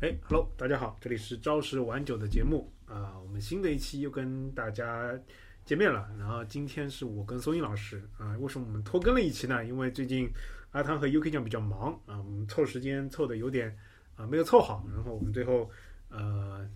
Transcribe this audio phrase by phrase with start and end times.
[0.00, 5.18] 哎，Hello，大家好，这里是朝十晚九的节目啊，我们新的一期又跟大家
[5.64, 6.06] 见面了。
[6.18, 9.64] 然后今天是我跟松英老师啊，为什么我们拖更了一期呢？
[9.64, 10.28] 因为最近
[10.72, 13.74] 阿汤和 UK 酱比较忙啊，我们凑时间凑的有点
[14.16, 15.70] 啊没有凑好，然后我们最后
[16.10, 16.68] 呃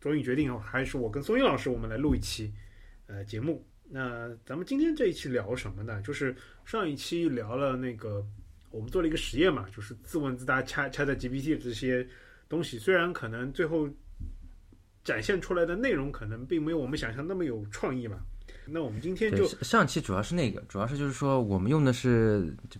[0.00, 2.50] 终于决定还是我跟松英老师我们来录一期
[3.06, 3.62] 呃节目。
[3.90, 6.00] 那咱们今天这一期聊什么呢？
[6.00, 6.34] 就是
[6.64, 8.26] 上一期聊了那个
[8.70, 12.08] 我们做了一个实验嘛，就是自问自答、掐掐在 GPT 这些。
[12.52, 13.88] 东西虽然可能最后
[15.02, 18.18] 展现出来的内容可能并没有我们想象那么有创意嘛，
[18.66, 22.78] 那我们今天就上期主要是那个，主要是就是说我们用的是就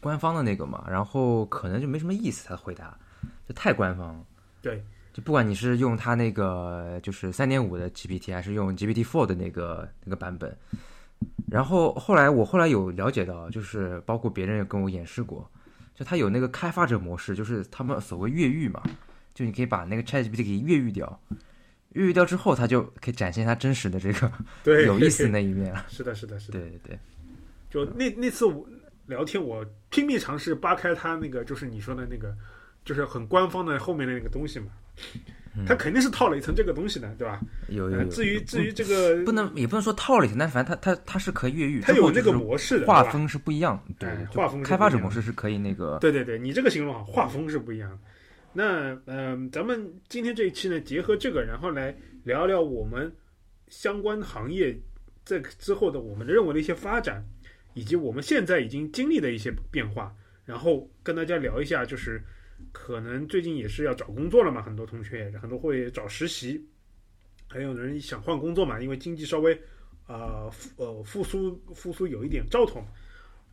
[0.00, 2.98] 官方的那个嘛，然后可能就没什么意思，他的回答
[3.46, 4.24] 就太官方。
[4.62, 4.82] 对，
[5.12, 10.56] 就不管你是用他那个就是三点五的 GPT，还是用 GPT Four 的那个那个版本，
[11.50, 15.48] 然后后来我后来有了解到，就是包括别人也跟我演示过，
[15.94, 18.82] 就他有那个开发者模式，就是他们所谓越狱嘛。
[19.40, 21.18] 就你可以把那个 ChatGPT 给越狱掉，
[21.94, 24.30] 越狱掉之后，它就可以展现它真实的这个
[24.84, 25.82] 有意思的那一面了。
[25.88, 26.58] 是的，是的，是的。
[26.60, 26.98] 对对对。
[27.70, 28.68] 就那那次我
[29.06, 32.36] 聊天，我拼命尝试扒开它那个，就是你说的那个，
[32.84, 34.66] 就是很官方的后面的那个东西嘛。
[35.66, 37.40] 它肯定是套了一层这个东西的，对吧？
[37.68, 38.04] 有有。
[38.04, 41.80] 至于至于这个，不能也不能说套了一层，但反正它它它是可以越狱。
[41.80, 43.82] 它有这个模式的，画风是不一样。
[43.98, 44.62] 对，画风。
[44.62, 45.98] 开发者模式是可以那个。
[45.98, 47.98] 对对对，你这个形容好，画风是不一样。
[48.52, 53.14] 那嗯，咱们今天这一期呢，结合这个，然后来聊聊我们
[53.68, 54.76] 相关行业
[55.24, 57.24] 这之后的我们的认为的一些发展，
[57.74, 60.12] 以及我们现在已经经历的一些变化，
[60.44, 62.20] 然后跟大家聊一下，就是
[62.72, 66.60] 可能最近也是要找工作了嘛，很多同学很多会找实习，
[67.46, 69.56] 还有人想换工作嘛，因为经济稍微
[70.08, 72.84] 啊复呃复苏复苏有一点兆头，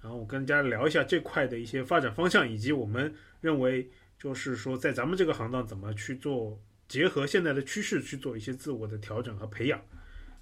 [0.02, 3.88] 然后我跟大家聊一下这块的一些发展方向，以及我们认为。
[4.20, 9.80] 就是说，在咱们这个行当怎么去做，结合现在的趋势去做一些自我的调整和培养，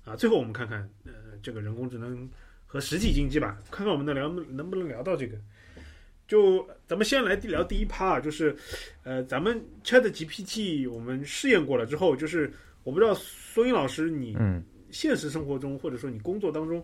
[0.05, 1.11] 啊，最后我们看看，呃，
[1.43, 2.29] 这个人工智能
[2.65, 5.37] 和实体经济吧，看看我们能聊能不能聊到这个。
[6.27, 8.55] 就咱们先来聊第一趴啊，就是，
[9.03, 12.51] 呃，咱们 Chat GPT 我们试验过了之后，就是
[12.83, 14.37] 我不知道孙英老师你
[14.89, 16.81] 现实生活中或者说你工作当中。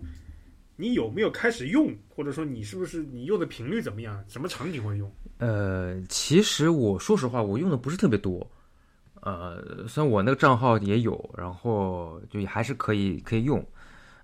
[0.81, 4.19] 你有没有开始用，或者说你是不是你用的频率怎么样？
[4.27, 5.07] 什么场景会用？
[5.37, 8.49] 呃，其实我说实话，我用的不是特别多。
[9.21, 13.63] 呃，虽然我那个账号也有，然后就还是可以可以用。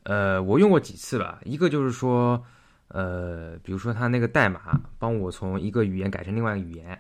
[0.02, 1.40] 呃，我用过几次吧。
[1.46, 2.44] 一个就是说，
[2.88, 7.00] 呃，比如说他那个代码帮我从一个语言改成另外一个语言，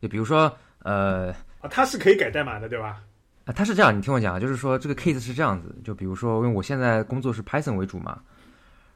[0.00, 3.02] 就比如说，呃，啊，它是可以改代码的，对吧？
[3.46, 8.22] 啊，它是这样，你听我讲，就是说这个 case 是这样子，就比如说，因为我现在工作是 Python 为主嘛。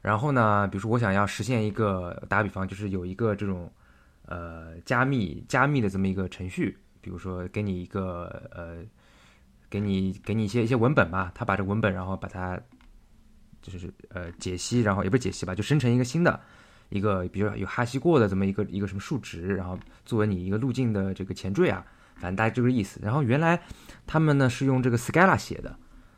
[0.07, 3.69] 然后呢，比如说我想要实现一个，打比方，就是有一个这种，
[4.23, 8.77] 呃，加密加密的这么一个程序，比如说给你一个呃，
[9.69, 12.57] 给你给你一些一些文本吧，他把这文本然后把它，
[13.61, 16.39] 就是呃解析，然后也不是解析吧，就生成一个新的
[16.87, 21.85] 一个，比如有哈希过的这么一个一个什么数值，然后作为你一个路径的这个前缀啊，
[22.15, 22.97] 反正大概这个意思。
[23.03, 23.61] 然后原来
[24.05, 25.77] 他们呢是用这个 Scala 写的。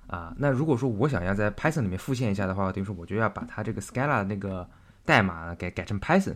[0.09, 4.67] 啊，那如果说我想要在 Python 里面复现一下的话，等于说我就要把它这个 Scala 那个
[5.05, 6.33] 代码改改成 Python，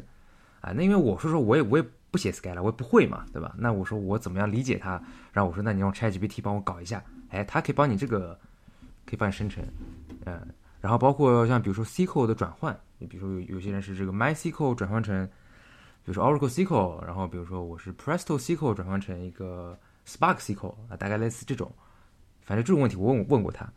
[0.61, 3.55] 啊，那因为我说说我也我也不写 Scala，我也不会嘛，对吧？
[3.57, 5.01] 那我说我怎么样理解它？
[5.31, 8.39] 然后我说那你用 ChatGPT 帮我搞一下，哎，它可以帮你这个
[9.07, 9.63] 可以帮你生成，
[10.25, 10.39] 嗯，
[10.79, 15.25] 然后包括像比如说 SQL 的转换，你比如说有有些人是这个 MySQL 转换成，
[16.05, 19.75] 比如说 Oracle SQL，然后比如说我是 Presto SQL 转换成一个
[20.05, 21.73] Spark SQL 啊，大概类似这种。
[22.45, 23.71] 反正这种问题我问问过他，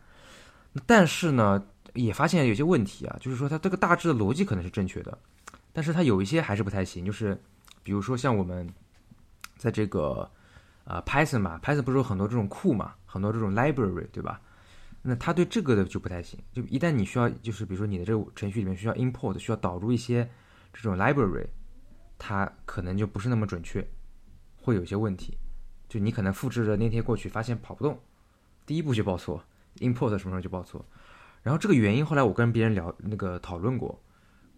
[0.87, 5.17] 但是呢，也发现有些问题啊，就是说他这个大致的逻辑可能是正确的，
[5.73, 7.41] 但是他有一些还是不太行，就是
[7.83, 8.69] 比如说像我们
[9.57, 10.29] 在这个
[10.85, 14.41] 啊 Python 嘛，Python 不是有很多这种库嘛，很多这种 library 对吧？
[15.09, 20.29] 那他对这个的就不太行，就一旦你需要，就是比如说你的这个程序里面需要 import，需要导入一些
[20.73, 21.47] 这种 library，
[22.19, 23.87] 它可能就不是那么准确，
[24.61, 25.39] 会有一些问题，
[25.89, 27.97] 就你可能复制了粘贴过去，发现跑不动。
[28.67, 29.43] 第一步就报错
[29.79, 30.85] ，import 什么时候就报错，
[31.43, 33.99] 然后这个原因后来我跟别人聊那个讨论过，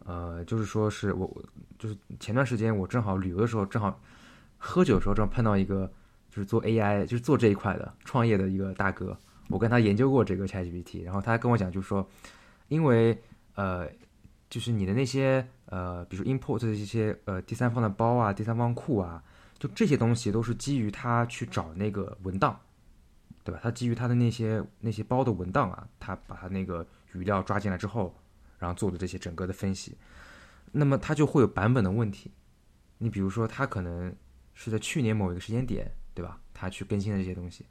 [0.07, 1.31] 呃，就是说是我
[1.79, 4.01] 就是前段时间我正好旅游的时候，正好
[4.57, 5.87] 喝酒的时候正好碰到一个
[6.31, 9.17] 就是做 AI 就是做这一块的创业的一个大哥，
[9.49, 12.09] 我跟他研究过这个 ChatGPT，然后他跟我讲就是说，
[12.69, 13.21] 因为
[13.55, 13.87] 呃
[14.49, 19.23] 就是你的那些呃比如 import 的一些呃第三方的包啊、第三方库啊，
[19.59, 22.59] 就这些东西都是基于他去找那个文档。
[23.49, 23.59] 对吧？
[23.62, 28.15] 他基于他的那些那些包的文档啊，他把他那个语料抓进来之后，
[28.59, 29.97] 然后做的这些整个的分析，
[30.71, 32.31] 那么他就会有版本的问题。
[32.99, 34.15] 你比如说，他可能
[34.53, 36.39] 是在去年某一个时间点，对吧？
[36.53, 37.65] 它去更新的这些东西。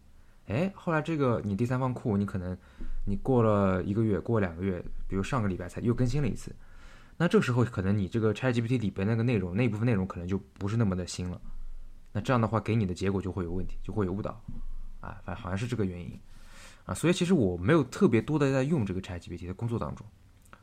[0.47, 2.57] 哎，后来这个你第三方库，你可能
[3.05, 6.55] 你过了一个月，过两个月，比如上个礼拜才又更新了一次，
[7.17, 11.39] 那这时候可能你这个 ChatGPT 里边那个内容那部分内容可能就不是那么的新了。
[12.13, 14.41] 那这样的话，给你的结果就会有问题，就会有误导，
[14.99, 16.19] 啊，反正好像是这个原因，
[16.85, 20.05] 啊，所以其实我没有特别多的在用这个 ChatGPT 的工作当中。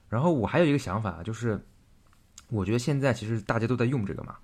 [0.08, 1.60] 然后我还有一个想法，就是
[2.48, 4.36] 我觉得现在其实大家都在用这个嘛，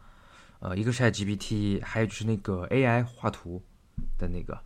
[0.60, 3.62] 呃，一个是 ChatGPT，还有就是那个 AI 画图
[4.18, 4.58] 的那个。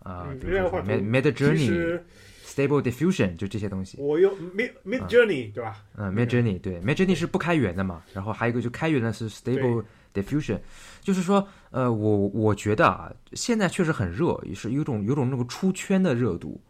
[0.00, 1.98] 啊，比如说 Mid Journey、
[2.44, 3.96] Stable Diffusion 就这些东西。
[3.98, 5.82] 我用 Mid Mid Journey 对吧？
[5.96, 8.02] 嗯，Mid Journey 对，Mid Journey 是不开源的嘛。
[8.12, 9.82] 然后还有一个就开源的是 Stable
[10.12, 10.60] Diffusion，
[11.00, 16.60] 就是说，呃，我我觉得啊，现在确实很热，也是有种有种那个出圈的热度。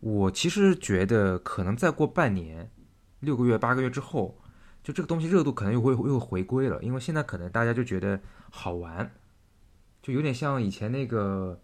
[0.00, 2.68] 我其实觉得可能再过半年、
[3.20, 4.36] 六个月、八个月之后，
[4.82, 9.08] 就这个东西热度可能又会又回归了，因为现在可能大家就觉得好玩，
[10.02, 11.56] 就有点像以前那个。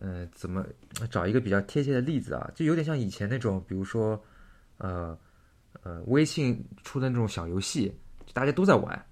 [0.00, 0.64] 呃，怎么
[1.10, 2.48] 找一个比较贴切的例子啊？
[2.54, 4.22] 就有点像以前那种，比如说，
[4.76, 5.18] 呃，
[5.82, 7.92] 呃，微信出的那种小游戏，
[8.32, 9.06] 大家都在玩，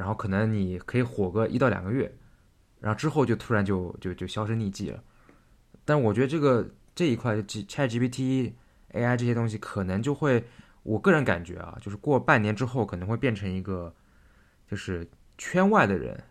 [0.00, 2.10] 然后可能你可以火个一到两个月，
[2.80, 5.04] 然后之后就突然就就就销声匿迹了。
[5.84, 8.54] 但我觉得这个这一块 G Chat GPT
[8.92, 10.44] AI 这些东西，可能就会，
[10.82, 13.94] 我个人感觉啊，就是过半年之后，可能会变成一个，
[14.66, 15.06] 就是
[15.36, 16.24] 圈外的人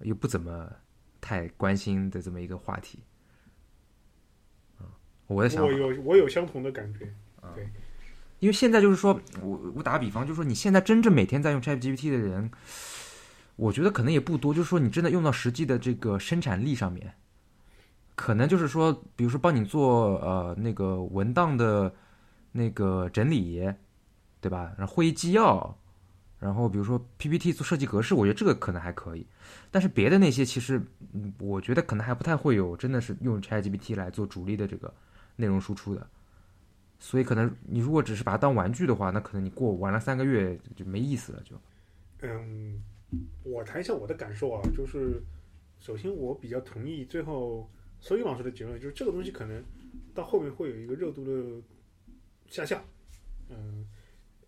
[0.00, 0.72] 又不怎么。
[1.20, 3.00] 太关心的这么一个话题，
[5.26, 7.12] 我的想，我有我有相同的感觉，
[7.56, 7.68] 对，
[8.40, 12.50] 因为现在就是说，我我打个比方，就是说你现在真正每天在用 ChatGPT 的人，
[13.56, 17.14] 我觉得可能也不多，就是说你真的用到实际的这个生产力上面，
[18.14, 21.92] 可能就是说，比如说帮你做呃那个文档的
[22.52, 23.72] 那个整理，
[24.40, 24.72] 对吧？
[24.78, 25.76] 然后会议纪要。
[26.40, 29.26] 然后，比如说 PPT 做设计格式，我觉得这个可能还可以，
[29.72, 30.80] 但是别的那些其实，
[31.40, 34.94] 我觉得可能还不太会有，真的是用 ChatGPT 来做主力的这个
[35.34, 36.06] 内容输出的。
[36.98, 41.56] 所以，可能你如果只是把它当玩具的话，那可能你过玩了三个月就没意思了，就。
[42.22, 42.82] 嗯，
[43.44, 45.22] 我谈一下我的感受啊，就是
[45.78, 49.62] 首先我比较同意最后所以老师的结论，就是这个东西可能
[50.14, 51.62] 到后面会有一个热度的
[52.48, 52.82] 下降，
[53.48, 53.86] 嗯。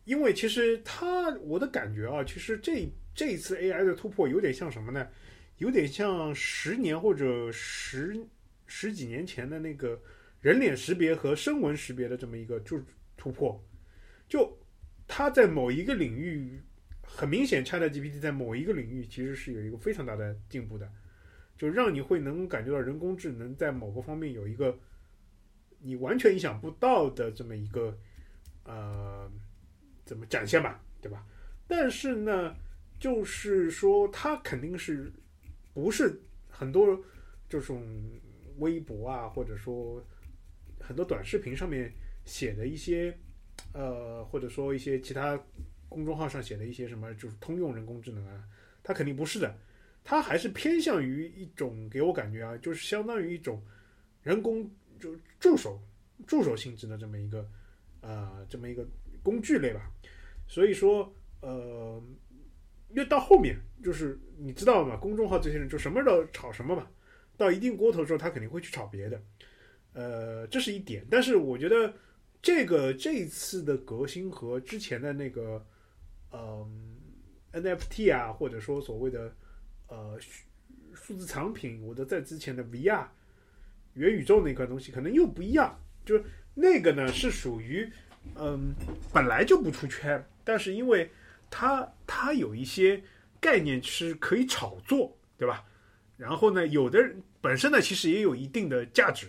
[0.05, 5.07] 因为其实它，我的感觉啊，其实这这一次 AI 的突破有点像什么呢？
[5.59, 8.19] 有点像十年或者十
[8.67, 10.01] 十几年前的那个
[10.41, 12.81] 人脸识别和声纹识别的这么一个就
[13.17, 13.63] 突破。
[14.29, 14.59] 就
[15.07, 16.61] 它在某一个领域，
[17.03, 20.91] 很明显，ChatGPT 在某一个领域其实是有一个非常大的进步的，
[21.57, 24.79] 就让你会能感觉到人工智能在某个方面有一个
[25.79, 27.99] 你完全意想不到的这么一个
[28.65, 29.31] 呃。
[30.03, 31.25] 怎么展现吧，对吧？
[31.69, 32.57] 但是呢，
[32.99, 35.13] 就是说，它肯定是
[35.73, 37.01] 不是很多
[37.49, 37.81] 这种
[38.59, 40.05] 微博啊，或者说
[40.91, 41.89] 很多短视频上面
[42.25, 43.17] 写的一些，
[43.73, 45.41] 呃，或者说一些其他
[45.89, 48.43] 公众号上写的一些什么，就是通用人工智能啊，
[48.83, 49.57] 它肯定不是的，
[50.03, 53.63] 它还是偏向于一种给我感觉啊，就是相当于一种
[54.25, 55.81] 人工就助手
[56.27, 57.49] 助手性质的这么一个
[58.01, 58.85] 呃这么一个
[59.23, 59.89] 工具类吧。
[60.49, 62.03] 所以说，呃，
[62.95, 64.97] 越到后面，就是你知道嘛？
[64.97, 66.89] 公众号这些人就什么都炒什么嘛。
[67.37, 69.23] 到一定锅头之后，他肯定会去炒别的，
[69.93, 71.07] 呃，这是一点。
[71.11, 71.93] 但是我觉得
[72.43, 75.65] 这个这一次的革新和之前的那个，
[76.33, 76.97] 嗯
[77.53, 79.35] ，NFT 啊，或者说所谓的
[79.89, 80.19] 呃
[80.95, 83.07] 数字藏品，我的在之前的 VR
[83.95, 85.79] 元宇宙那块东西可能又不一样。
[86.05, 87.91] 就是那个呢，是属于
[88.37, 88.75] 嗯
[89.13, 90.25] 本来就不出圈。
[90.45, 91.11] 但是因为
[91.51, 93.03] 它它有一些
[93.41, 95.65] 概念是可以炒作，对吧？
[96.17, 99.27] 然后呢，有的人本身呢其实也有一定的价值，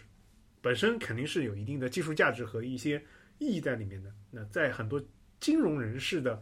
[0.61, 3.03] 本身肯定是有一定的技术价值和一些
[3.39, 4.13] 意义在里面的。
[4.29, 5.03] 那在很多
[5.39, 6.41] 金融人士的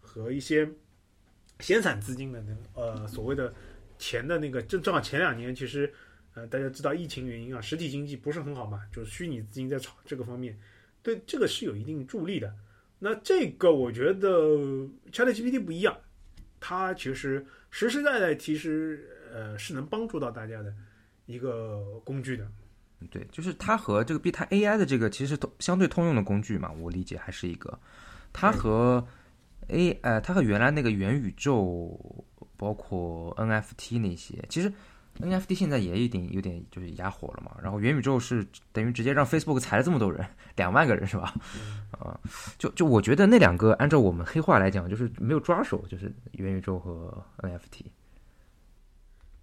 [0.00, 0.68] 和一些
[1.60, 3.52] 闲散资金的那呃所谓的
[3.98, 5.92] 钱的那个正正好前两年其实
[6.34, 10.58] 呃大家知道疫情原因啊，实体经济不是很好嘛，就是虚拟资金在炒这个方面，
[11.02, 12.54] 对这个是有一定助力的。
[12.98, 14.28] 那这个我觉得
[15.10, 15.96] ChatGPT 不一样，
[16.60, 20.74] 它其实实实在在其实呃是能帮助到大家的
[21.26, 22.50] 一个工具的。
[23.10, 27.78] 对，就是它和这个 B 它 AI 的这个其实通相对通用的工具嘛，我理解还是一个。
[28.32, 29.06] 它和
[29.68, 32.24] A 呃它和原来那个元宇宙
[32.56, 34.72] 包括 NFT 那些其实。
[35.20, 41.32] NFT 现在也有点有点就是哑火了嘛，然后元宇宙是等于直接让 Facebook 裁了这么多人，两万个人是吧？
[41.96, 42.18] 啊，
[42.58, 47.84] 就就我觉得那两个按照我们黑话来讲，就是没有抓手，就是元宇宙和 NFT。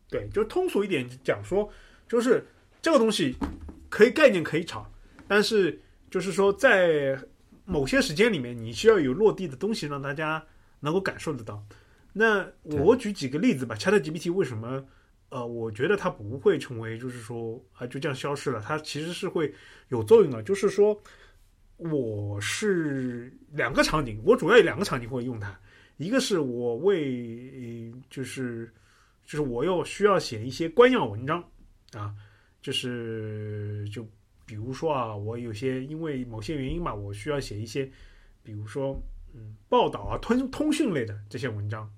[0.10, 1.72] 对，就通俗一点讲说，
[2.06, 2.46] 就是
[2.82, 3.36] 这个东西
[3.90, 4.90] 可以概念可以炒，
[5.28, 7.18] 但是就是说在
[7.66, 10.44] 某些时间里面，你需要有落地的东西让大家
[10.80, 11.64] 能够感受得到。
[12.14, 14.84] 那我举几个例子吧，ChatGPT 为什么？
[15.30, 18.60] 呃，我觉得它不会成为，就是说啊，就这样消失了。
[18.60, 19.54] 它其实是会
[19.88, 20.44] 有作用的。
[20.44, 21.02] 就是说，
[21.78, 25.58] 我是两个场景，我主要有两个场景会用它。
[25.96, 28.70] 一个是我为，就是
[29.24, 31.42] 就是我要需要写一些官样文章
[31.94, 32.14] 啊，
[32.62, 34.08] 就是就
[34.46, 37.90] 比如说啊，我有些因为某些原因嘛，我需要写一些，
[38.44, 39.02] 比如说
[39.34, 41.92] 嗯，报道啊，通通讯类的这些文章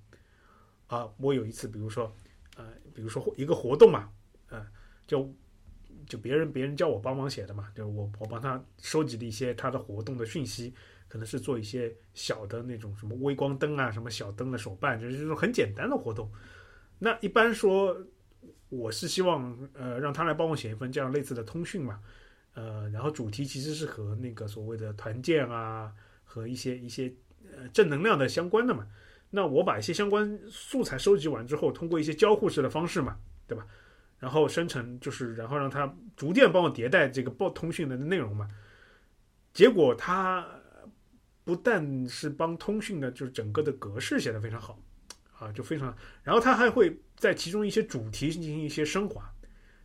[0.87, 1.07] 啊。
[1.17, 2.11] 我有一次，比如说
[2.55, 2.65] 呃。
[2.95, 4.07] 比如说一个活动嘛，
[4.49, 4.63] 呃，
[5.07, 5.27] 就
[6.07, 10.71] 就别人别人叫我帮忙写的嘛，就我我帮他收集了一些他的活动的讯息，
[11.07, 16.31] 可能是做一些小的那种什么微光灯啊，什么小灯的手办，就是这种很简单的活动。
[16.99, 17.97] 那一般说，
[18.69, 21.99] 我是希望呃让他来帮我写一份这样类似的通讯嘛，
[22.53, 25.91] 呃，然后主题其实是和那个所谓的团建啊
[26.23, 27.13] 和一些一些
[27.51, 28.87] 呃正能量的相关的嘛。
[29.29, 33.65] 那我把一些相关素材收集完之后，通过一些交互式的方式嘛，对吧？
[34.19, 38.47] 然后生成就是，然后让它逐渐帮我迭代这个报通讯的内容嘛。
[39.51, 40.47] 结果它
[41.43, 44.79] 不但是帮通讯的，就是整个的格式写的非常好
[45.45, 45.95] 啊，就非常。
[46.23, 49.33] 然后他还会在其中一些主题进行一些升华，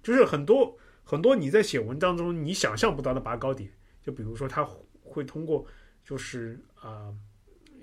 [0.03, 3.71] 就是很多很多你在写文章中你想象不到的拔高点。
[4.03, 4.67] 就比如说，他
[5.03, 5.67] 会通过
[6.05, 7.15] 就是啊。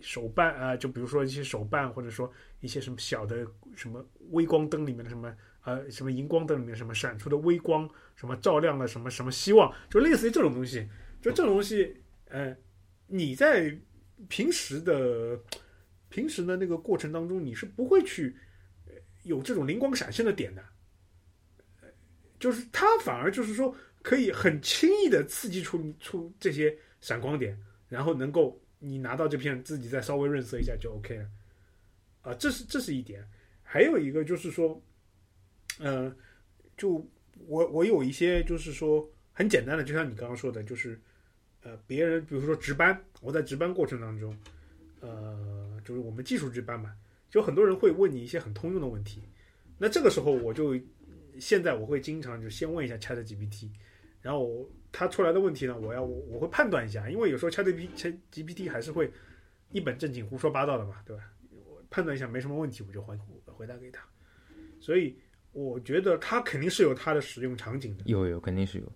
[0.01, 10.87] 手办啊，就比如说一些手办，或者说一些什么小的什么微光灯里面的什么呃什么荧光灯里面什么闪出的微光，什么照亮了什么什么希望，就类似于这种东西。
[11.21, 11.95] 就这种东西，
[12.27, 12.55] 呃，
[13.07, 13.75] 你在
[14.27, 15.39] 平时的
[16.15, 18.35] 平时的那个过程当中，你是不会去
[19.23, 20.63] 有这种灵光闪现的点的。
[22.39, 28.61] 就是它反而就是说可以很轻易的刺激出出这些闪光点，然后能够。
[28.77, 31.27] 你拿到这片，自己再稍微润色一下就 OK 了，
[32.21, 33.25] 啊，这是这是一点。
[33.63, 34.79] 还有一个就是说，
[35.79, 36.15] 嗯，
[36.77, 37.03] 就
[37.47, 41.01] 我我有一些就是说很简单的，就像你刚刚说的，就是
[41.63, 44.37] 呃，别人比如说值班，我在值班过程当中，
[44.99, 46.93] 呃，就是我们技术值班嘛，
[47.29, 49.21] 就很多人会问你一些很通用的问题，
[49.77, 50.77] 那这个时候我就
[51.39, 53.69] 现在我会经常就先问一下 ChatGPT，
[54.21, 54.67] 然后。
[54.97, 59.11] 它出来的问题呢，我要我我会判断一下，因为有时候 ChatGPT 还是会
[59.73, 61.23] 一本正经胡说八道的嘛，对吧？
[61.51, 64.07] 我判断一下没什么问题，我就回回答给他。
[64.79, 65.13] 所以
[65.51, 68.05] 我觉得它肯定是有它的使用场景的。
[68.05, 68.89] 有有肯定是有。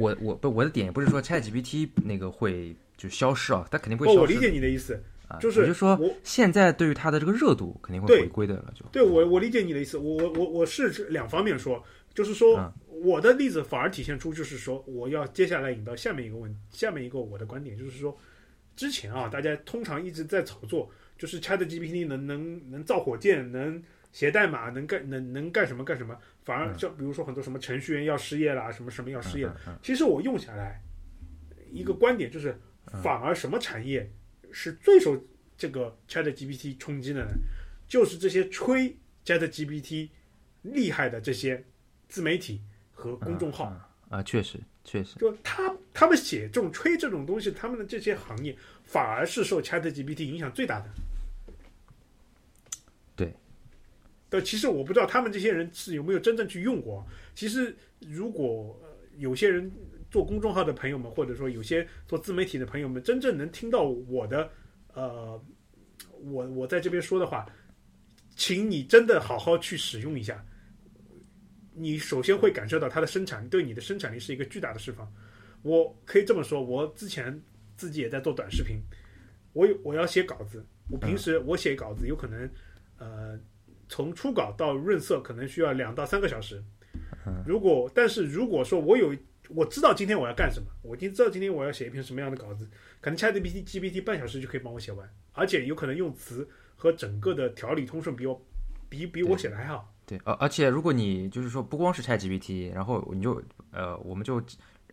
[0.00, 4.18] 我我不我的点不是说 ChatGPT 那个会就消失啊，它肯定会消失。
[4.18, 5.00] 我理解你的意思，
[5.40, 11.82] 就是我就说现在对于它的这个热度肯定会回归的了，就对我我理解你的意思，我我我我是两方面说，
[12.14, 12.72] 就是说。
[13.04, 18.18] 我的例子反而体现出，就是说，我要接下来引到下面一个问，下面一个我的观点，就是说，
[18.74, 29.46] 之前啊，大家通常一直在炒作，就是 Chat GPT 能能能造火箭，能写代码，能干能能干什么干什么，反而就比如说很多什么程序员要失业啦，什么什么要失业，
[29.82, 30.80] 其实我用下来
[31.70, 32.58] 一个观点就是，
[33.02, 34.10] 反而什么产业
[34.52, 35.22] 是最受
[35.56, 37.30] 这个 Chat GPT 冲击的呢？
[37.88, 40.08] 就是这些吹 Chat GPT
[40.62, 41.64] 厉害的这些
[42.08, 42.60] 自媒体。
[42.98, 43.70] 和公众号
[44.08, 50.86] 啊，确实确实，就他他们写这种吹这种东西，他们的这些行业反而是受 ChatGPT 影响最大的。
[53.14, 53.34] 对，
[54.30, 57.06] 但其实我不知道他们这些人是有没有真正去用过。
[57.34, 58.74] 其实如果
[59.18, 59.70] 有些人
[60.10, 64.50] 做公众号的朋友们，或者说有些做自媒体的朋友们，真正能听到我的
[64.94, 65.40] 呃，
[66.22, 67.46] 我我在这边说的话，
[68.34, 70.44] 请你真的好好去使用一下。
[71.74, 75.06] 你首先会感受到它的生产对你的生产力是一个巨大的释放。
[75.62, 77.38] 我可以这么说，我之前
[77.76, 78.80] 自己也在做短视频，
[79.52, 82.48] 我有我要写稿子，我平时我写稿子有可能，
[82.98, 83.38] 呃，
[83.88, 86.62] 从初稿到润色可能需要两到三个小时。
[87.44, 89.14] 如果但是如果说我有
[89.50, 92.68] 我知道今天我要干什么，我已经知道今天我要写一篇什么样的稿子，
[93.00, 98.40] 可能 ChatGPT GPT 半小时就可以帮我写完，而且有可能用词和整个的条理通顺比我
[98.88, 99.92] 比比我写的还好。
[100.06, 104.40] 对，而而且如果你就是说不光是 ChatGPT，然后你就呃，我们就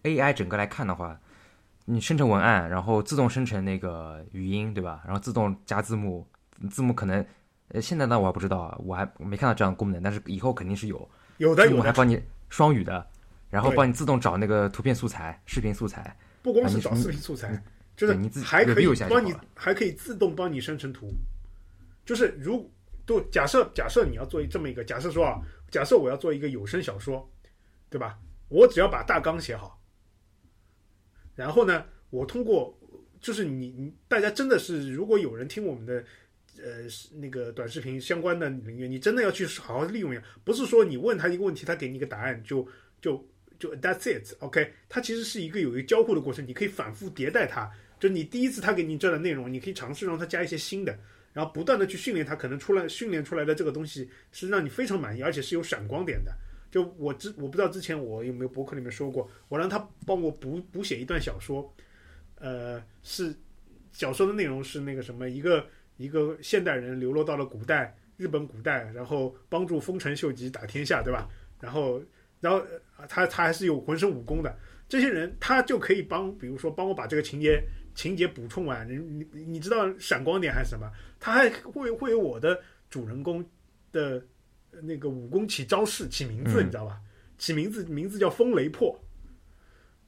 [0.03, 1.19] AI 整个来看的话，
[1.85, 5.01] 你生成文案，然后自动生成那个语音，对吧？
[5.05, 6.27] 然后自动加字幕，
[6.69, 7.23] 字幕可能
[7.69, 11.09] 呃现在呢我还不知道啊，我还没看到这样的功能，但是以后肯定是有。
[11.37, 13.07] 有的，字幕还帮你双语的，
[13.53, 16.17] 然后帮你自动找那个图片素材、视频素材。
[16.41, 17.63] 不光是找视频素材，
[17.95, 21.13] 就是你自还可以帮你，还可以自动帮你生成图，
[22.05, 22.69] 就是如。
[23.05, 27.29] 对，假设假设你要做这么一个假设说啊，假设我要做一个有声小说，
[27.89, 28.17] 对吧？
[28.47, 29.77] 我只要把大纲写好，
[31.35, 32.73] 然后呢，我通过
[33.19, 36.01] 就是你你大家真的是，如果有人听我们的
[36.57, 42.65] 呃那个短视频相关的领域，你真的要去好好利用一下，不是说你问他一个问题，他给你一个答案就
[43.01, 43.21] 就
[43.63, 44.73] 就 that's it，OK？
[44.89, 47.71] 它其实是一个有一个交互的过程，你可以反复迭代它。
[47.97, 50.99] 就你第一次他给你这样的内容，你可以尝试让他加一些新的，
[51.31, 56.35] 然后不断的去训练他，可能出来训练出来的这个东西是让你非常满意，而且是有闪光点的。
[56.69, 61.73] 就我之我不知道之前我有没有博客里面说过，我让他帮我补补写一段小说，
[62.39, 63.33] 呃，是
[63.93, 65.65] 小说的内容是那个什么一个
[65.95, 71.29] 一个现代人流落到了古代日本古代，然后帮助丰臣秀吉打天下，对吧？
[71.61, 72.03] 然后
[72.43, 72.61] 然后
[73.07, 74.55] 他他还是有浑身武功的，
[74.87, 77.63] 这些人他就可以帮，比如说帮我把这个情节。
[77.95, 78.97] 情节补充完，你
[79.31, 80.91] 你你知道闪光点还是什么？
[81.19, 82.59] 他还会会有我的
[82.89, 83.47] 主人公
[83.91, 84.19] 的
[84.81, 86.99] 那个武功起招式、起名字，你知道吧？
[87.37, 88.99] 起名字名字叫风雷破。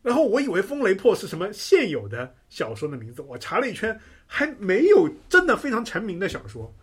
[0.01, 6.73] 然后我以为风雷破是什么现有的小说的名字，我查了一圈，还没有真的非常成名的小说。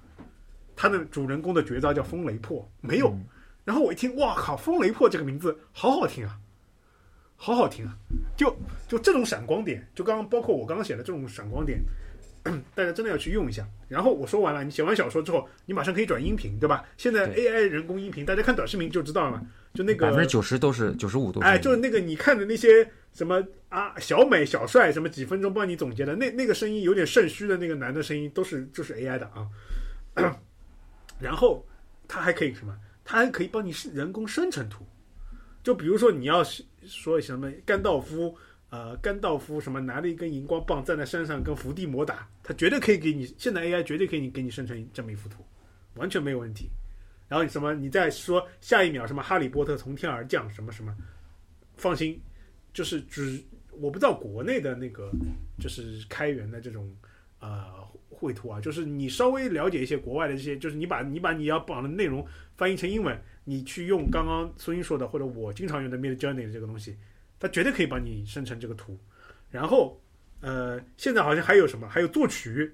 [0.76, 3.12] 他的主人公的绝招叫风雷破，没有。
[3.64, 6.38] 然后我一听，哇靠，风雷破这个名字好好听啊！
[7.36, 7.96] 好好听啊！
[8.36, 11.80] 就就这种闪光点，就刚刚包括我刚刚写的这种闪光点，
[12.74, 13.66] 大家真的要去用一下。
[13.88, 16.84] 然后我说完了，你写完小说之后，你马上可以转音频，对吧？
[16.96, 19.42] 现在 AI 人工音频，大家看短视频就知道了嘛。
[19.74, 21.46] 就那个百分之九十都是九十五都是。
[21.46, 29.48] 哎，就是那个你看的那些什么啊，小美、小帅，什么几分钟帮你总结的那那个声音有点肾虚的那个男的声音，都是就是 AI 的啊。
[31.18, 31.66] 然后
[32.06, 32.76] 它还可以什么？
[33.04, 34.84] 它还可以帮你人工生成图。
[35.62, 36.42] 就比如说你要
[36.86, 38.36] 说什么甘道夫，
[38.70, 45.44] 呃，甘道夫什么拿了一根荧光棒站在山上跟伏地魔打，他绝对可以给你，现在 AI 绝对可以给你生成这么一幅图，
[45.94, 46.68] 完全没有问题。
[47.28, 50.94] 然后你什么，你再说下一秒什么哈利波特从天而降什么什么，
[51.76, 52.20] 放心，
[52.72, 55.10] 就是只我不知道国内的那个
[55.58, 56.92] 就是开源的这种
[57.38, 57.70] 呃
[58.22, 62.24] 绘图啊，就是你稍微了解一些国外的这些，就是你把你把你要绑的内容
[62.56, 63.20] 翻译成英文。
[63.44, 66.96] 你去用刚刚孙英说的，或者我经常用的 Mid Journey 的这个东西，
[67.40, 68.96] 它绝对可以帮你生成这个图。
[69.50, 70.00] 然后，
[70.40, 71.88] 呃，现在好像还有什么？
[71.88, 72.72] 还有作曲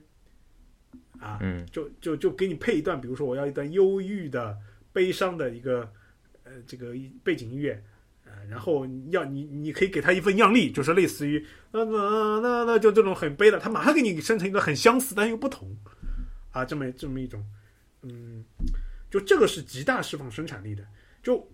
[1.18, 4.54] 啊，嗯，就就就给你配一段，比如说我要一段忧郁的、
[4.92, 5.90] 悲伤的一个
[6.44, 6.92] 呃这个
[7.24, 7.82] 背景音乐，呃，
[8.48, 15.76] 然后要你你可以给他一份样例，就是类似于那那那那就这种很悲的，他马上给你生成一个很相似但又不同
[16.52, 17.44] 啊，这么这么一种，
[18.02, 18.44] 嗯。
[19.10, 20.86] 就这个是极大释放生产力的，
[21.22, 21.50] 就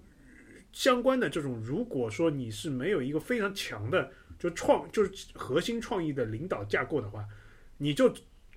[0.72, 4.10] 相关的这种，如果说你是没有一个非常强的
[4.40, 7.24] 就创就是核心创意的领导架构的话，
[7.78, 8.12] 你就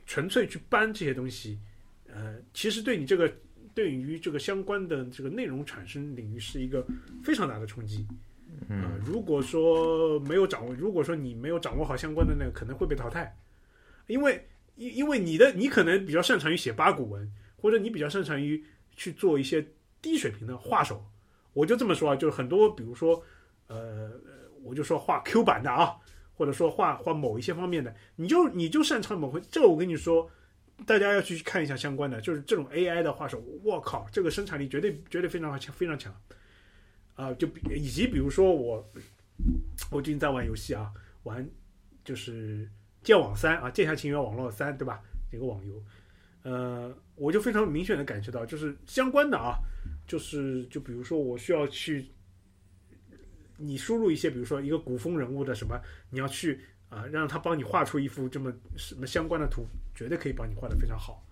[0.08, 1.60] 纯粹去搬这些东西，
[2.08, 3.32] 呃，其实对你这个
[3.78, 6.84] 对于这个相关的这个内容产生领域是一个
[7.24, 8.04] 非常大的冲击。
[8.68, 13.38] 嗯，如果说没有掌握，如果说你没有掌握好相关的那个，可能会被淘汰，
[14.08, 14.44] 因为
[14.78, 18.66] 因因为你的你可能比较擅长于写八股文，或者你比较擅长于。
[19.00, 19.64] 去做一些
[20.02, 21.06] 低水平的画手，
[21.54, 23.24] 我就这么说啊，就是很多，比如说，
[23.68, 24.10] 呃，
[24.64, 25.96] 我就说画 Q 版的啊，
[26.34, 30.28] 或者说画画某一些方面的，你就你就擅长某回，这个我跟你说，
[30.86, 36.16] 大家要去看一下相关的，就是这种 AI 的画手，我靠，这个生产力绝对绝对非常强，非常强，
[37.16, 38.88] 啊，就比以及比如说我，
[39.92, 40.92] 我最近在玩游戏啊，
[41.24, 41.48] 玩
[42.06, 42.70] 就是
[43.04, 45.02] 剑网三啊，剑侠情缘网络三，对吧？
[45.32, 45.84] 这个网游。
[46.44, 49.58] 呃，我就非常明显的感觉到，就是相关的啊，
[50.08, 52.10] 就是就比如说我需要去，
[53.58, 55.78] 你输入一些，比如说一个古风人物的什么，
[56.10, 59.66] 你要去啊，让他帮你画出一幅这么什么相关的图，
[59.98, 61.26] 绝对可以把你画的非常好，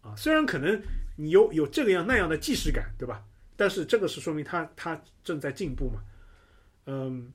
[0.00, 0.80] 啊，虽然可能
[1.16, 3.22] 你有有这个样那样的既视感，对吧？
[3.56, 6.00] 但是这个是说明他他正在进步嘛，
[6.86, 7.32] 嗯，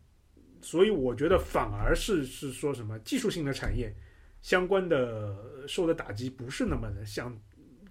[0.61, 3.93] 所以我觉得反而是是说什么技术性的产业。
[4.41, 5.35] 相关的
[5.67, 7.35] 受的打击不是那么的像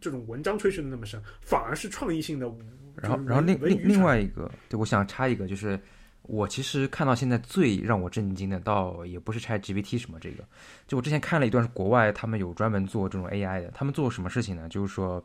[0.00, 2.46] 这种文章吹嘘的那么深，反而是创意性的。
[2.94, 5.76] 然后，然后另另另外一个，对，我想插一个，就是
[6.24, 10.44] 我其实看到现在最让我震惊的，倒也不是 Chat GPT 什么这个，
[10.86, 14.68] 就我之前看了一段是国外他们有专门做这种 AI 的，他们做什么事情呢？
[14.68, 15.24] 就是说，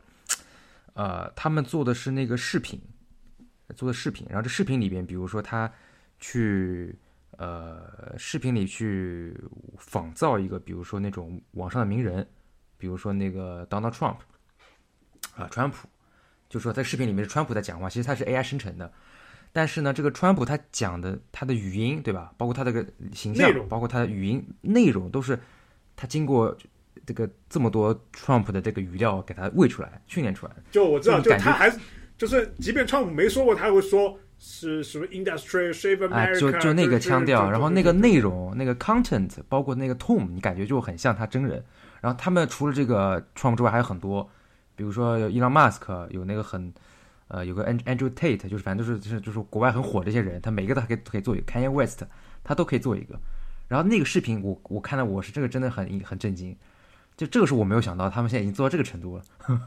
[0.94, 2.80] 呃，他们做的是那个视频，
[3.74, 5.70] 做的视频，然后这视频里边，比如说他
[6.18, 6.94] 去。
[7.38, 9.34] 呃，视频里去
[9.78, 12.26] 仿造一个，比如说那种网上的名人，
[12.76, 14.16] 比如说那个 Donald Trump
[15.34, 15.88] 啊，川普，
[16.50, 18.92] 就说在视频里面是川普在讲话，其实他是 AI 生成的，
[19.52, 22.32] 但是呢，这个川普他讲的他的语音，对吧？
[22.36, 25.38] 包括他这个形象，包括他的语音内容，都是
[25.96, 26.56] 他经过
[27.04, 30.52] 这个这么多 Trump 的这个语料给他喂出来、训练出来。
[30.70, 31.78] 就我知道，就他还是
[32.16, 38.18] 就是，即便川普没说过，他还会说是什么 industry save 哎，America，就就那个腔调，然后那个内。
[38.20, 41.64] 容、那个 content，包括那个 tone，你感觉就很像他真人。
[42.02, 44.28] 然后他们除了这个 Trump 之外，还有很多，
[44.76, 46.70] 比如说有 Elon Musk，有那个很，
[47.32, 52.02] 呃，有个 and Andrew Tate，就是反正就是就是就是国外很火这些人，他每个都可以可以做一个 Kanye West，
[52.42, 53.16] 他都可以做一个。
[53.68, 56.56] 然后那个视频我我看到我是这个真的很很震惊，
[57.16, 59.22] 就这个是我没有想到他们现在已经做到这个程度了。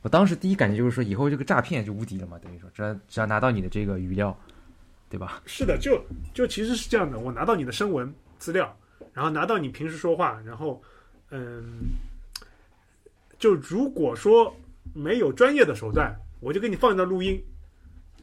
[0.00, 4.34] 我当时第一感觉就是说，以后这个诈骗就无敌了嘛，等于说只要只要拿到你的这个语料，
[5.10, 5.42] 对吧？
[5.44, 6.00] 是的，就
[6.32, 8.74] 就其实是这样的，我拿到你的声纹资料，
[9.12, 10.80] 然后拿到你平时说话，然后
[11.30, 11.90] 嗯，
[13.38, 14.54] 就如果说
[14.94, 17.42] 没有专业的手段，我就给你放一段录音，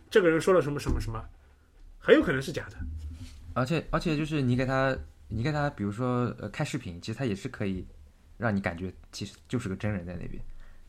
[0.10, 1.24] 这个人说了什么什么什么，
[2.00, 2.78] 很有可能是假的。
[3.54, 4.98] 而且而且就是你给他，
[5.28, 7.86] 你给他，比如说呃开视频，其实他也是可以
[8.38, 10.42] 让你感觉其实就是个真人在那边。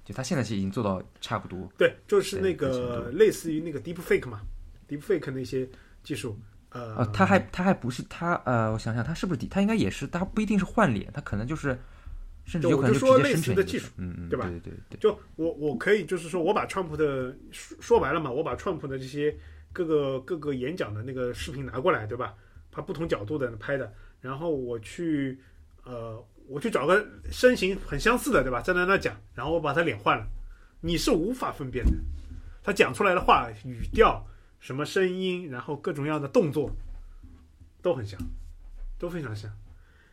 [0.04, 4.42] 就他现在其实已经做到差不多，对，就是那对个类似于那个 deep fake 嘛
[4.86, 5.66] ，deep fake 那些
[6.02, 11.78] 技术，呃，呃，他还他还不是他呃，我想想他是不是底，他应该也是，他不一定是换脸，他可能就是
[12.44, 19.34] 甚至就有可能我就说类似的技术嗯嗯，对吧对对对，就我我可以就是说我把川普的说说白了嘛，我把川普的这些
[19.72, 22.34] 各个各个演讲的那个视频拿过来，对吧？
[22.70, 25.38] 他不同角度的拍的，然后我去
[25.84, 28.60] 呃我去找个身形很相似的，对吧？
[28.60, 30.26] 站在那讲，然后我把他脸换了，
[30.80, 31.92] 你是无法分辨的。
[32.62, 34.26] 他讲出来的话语调、
[34.58, 36.70] 什么声音，然后各种各样的动作
[37.80, 38.18] 都很像，
[38.98, 39.50] 都非常像。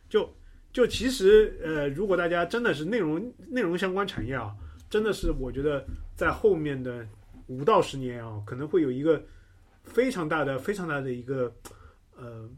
[0.08, 0.32] 就
[0.72, 4.56] 就其实呃，如果大家真的是内容内容相关产业啊，
[4.88, 5.84] 真的是我觉得
[6.16, 7.06] 在后面的
[7.48, 9.22] 五到十年啊，可能会有一个
[9.84, 11.54] 非常大的、非常大的一个
[12.16, 12.48] 呃，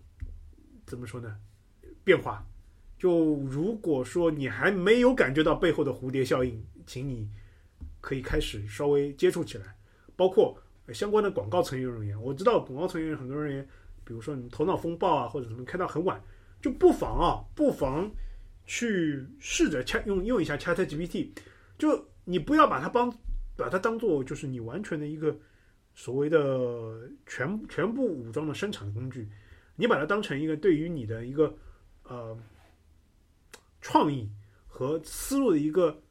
[0.87, 1.37] 怎么说呢？
[2.05, 2.45] 变化。
[2.97, 7.29] 就如果说你还没有感觉到背后的蝴蝶效应，请你
[8.01, 9.77] 可以开始稍微接触起来，
[10.15, 10.57] 包括
[10.93, 12.23] 相关的广告从业人员。
[12.23, 13.69] 我知道广告从业人员很多人员，
[14.05, 16.23] 比如说你头脑风暴啊，或者什么开到很晚，
[16.65, 18.11] 就不妨啊，不妨
[18.65, 21.29] 去试着掐用用一下 Chat GPT，
[21.77, 23.15] 就你不要把它帮
[23.55, 25.39] 把它当做就是你完全的一个
[25.95, 29.29] 所谓的全全部武装的生产工具，
[29.77, 31.55] 你把它当成一个对于你的一个
[32.05, 32.35] 呃
[33.83, 34.27] 创意
[34.67, 36.03] 和思路的一个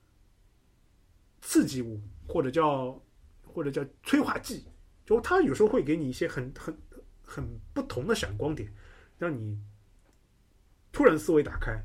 [1.41, 3.03] 刺激物，或者叫
[3.43, 4.63] 或者叫催化剂，
[5.03, 6.77] 就它有时候会给你一些很很
[7.23, 8.71] 很不同的闪光点，
[9.17, 9.57] 让你
[10.93, 11.77] 突然思维打开。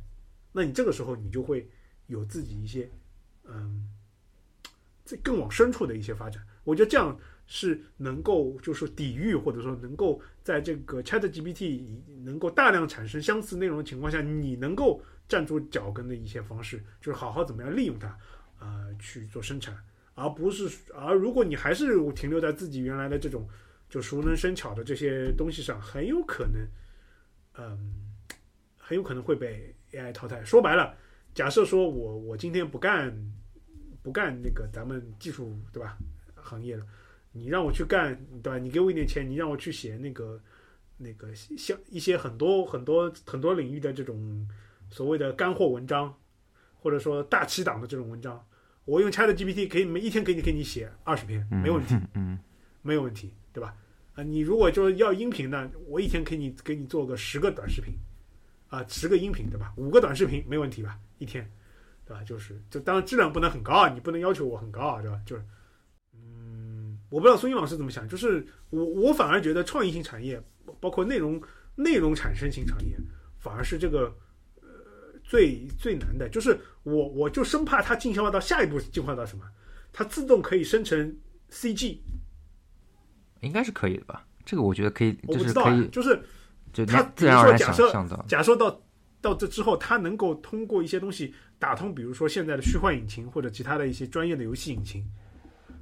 [0.53, 1.69] 那你这个时候你就会
[2.07, 2.89] 有自己一些
[3.45, 3.89] 嗯，
[5.05, 6.41] 这更往深处的一些发展。
[6.63, 11.83] 我觉得这样是能够就是说抵御或者说能够在这个 Chat GPT
[12.23, 18.19] 能够大量产生相似内容的情况下，你能够站住脚跟的一些方式，就是好好怎么样利用它，
[18.59, 19.75] 呃，去做生产，
[20.15, 23.49] 而不是而如果你还是停留在自己原来的这种
[23.89, 26.69] 就熟能生巧的这些东西上，很有可能，
[27.55, 27.95] 嗯，
[28.89, 30.43] 很有可能会被 AI 淘汰。
[30.43, 30.97] 说白了，
[31.35, 33.15] 假设说我我今天不干
[34.03, 35.99] 不干那个咱们技术对吧
[36.35, 36.87] 行业了，
[37.33, 38.59] 你让我去干对吧？
[38.59, 40.41] 你给我一点钱，你让我去写那个
[40.97, 44.49] 那个像一些很多很多很多领域的这种
[44.91, 46.19] 所谓的干货文章，
[46.81, 48.43] 或者说大七档的这种文章，
[48.87, 51.95] 我用 Chat GPT 可以每一天给你给你写二十篇，没问题。
[52.15, 52.39] 嗯，
[52.81, 53.77] 没有问题，对吧？
[54.15, 57.93] 啊，你如果就是要音频呢，我一天给你给你做个十个短视频，
[58.69, 59.73] 啊，十个音频，对吧？
[59.77, 60.99] 五个短视频没问题吧？
[61.19, 61.51] 一天，
[62.05, 62.23] 对吧？
[62.23, 65.21] 就是，就当然质量不能很高啊，你不能要求我很高啊，对吧？
[65.25, 65.43] 就是，
[66.15, 70.43] 嗯，我不知道孙英老师怎么想，就是我我反而觉得创意型产业，
[70.81, 71.41] 包括内容
[71.75, 72.97] 内容产生型产业，
[73.39, 74.15] 反而是这个
[74.61, 74.69] 呃
[75.25, 79.45] 最最难的，就是我我就生怕它进化到下一步进化到什么，
[79.93, 81.17] 它自动可以生成
[81.51, 81.99] CG。
[83.41, 84.27] 应该是可以的吧？
[84.45, 86.23] 这个我觉得可以，我不知道啊就是可以，，就是
[86.85, 87.93] 就他比如说假设。
[88.27, 88.81] 假设到
[89.21, 95.05] 到这之后，他能够通过一些东西打通，比如说现在的虚幻引擎或者其他的一些专业的游戏引擎，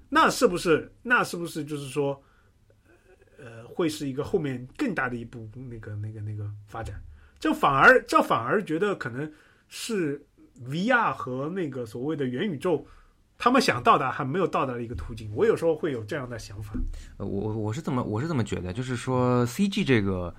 [0.09, 2.23] 那是不是那是不是就是说，
[3.39, 7.01] 呃，会是一个后面更大的一步那个那个那个发展？
[7.39, 9.31] 这反而这反而觉得可能
[9.69, 10.25] 是
[10.65, 12.87] VR 和那个所谓的元宇宙。
[13.39, 16.73] 他们想到达还没有到达的一个途径，我有时候会有这样的想法。
[17.19, 20.35] 呃，我我是这么我是这么觉得，就是说 CG 这个，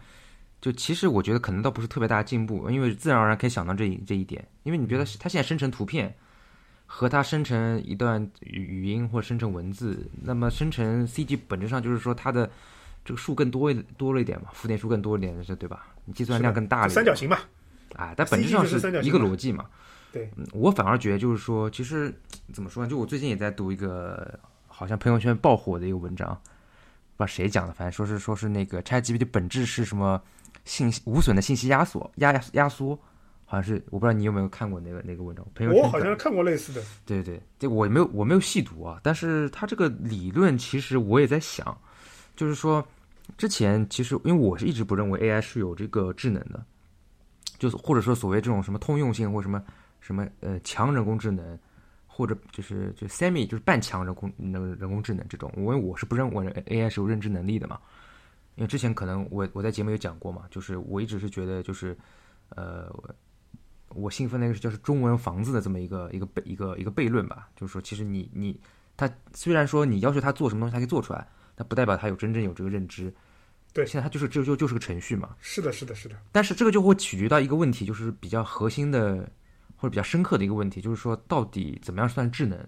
[0.59, 6.13] 就其实我觉得可能倒不是特别大的进步，因为自然而然可以想到这一这一点，因为你觉得它现在生成图片
[6.85, 12.49] 和它生成一段语语音或生成文字，那么生成 CG 本质上就是说它的
[13.05, 15.87] 这个数更多一多了一点嘛，负点数更多一点，是对吧？
[16.05, 17.37] 你计算量更大了一点，三角形嘛，
[17.95, 19.65] 啊，但本质上是一个逻辑嘛。
[20.11, 22.13] 对，我反而觉得就是说，其实
[22.53, 22.89] 怎么说呢？
[22.89, 26.41] 就我最近也在读一个好像朋友圈爆火的一个文章，
[27.17, 30.21] 不知道谁讲的，反正说是说是那个 ChatGPT 本质是什么
[30.65, 32.95] 信息无损的信息压缩压压压缩，
[33.43, 36.81] 好像是我不知道你有没有看过那个那个文章，朋友圈我好像看过类似的。
[37.05, 41.75] 对对，这我没有我没有细读啊，但是他这个理论其实我也在想，
[42.35, 42.85] 就是说
[43.35, 46.63] 之前其实因为我是一直不认为 AI 是有这个智能的，
[47.57, 49.63] 就是或者说所谓这种什么通用性或什么
[50.01, 51.57] 什么呃强人工智能，
[52.17, 57.79] 或者就是就 semi 就是半强人工那个人工智能这种，因为我是不认为 AI 是有认知能力的嘛，
[58.55, 61.97] 因为之前可能我我在节目有讲过嘛，就是我一直是觉得就是
[62.49, 62.91] 呃。
[63.91, 68.59] 我兴奋那个是就是中文房子的这么一个一个悖一个一个悖论吧，就是说其实你你
[68.97, 71.25] 他虽然说你要求他做什么东西他可以做出来，
[71.55, 73.11] 但不代表他有真正有这个认知。
[73.71, 75.33] 对，现在他就是就就就是个程序嘛。
[75.39, 76.17] 是的，是的，是的。
[76.33, 79.27] 但是这个就会取决到一个问题，就是比较核心的
[79.77, 82.59] 或者比较深刻的一个问题，就是说到底怎么样算智能？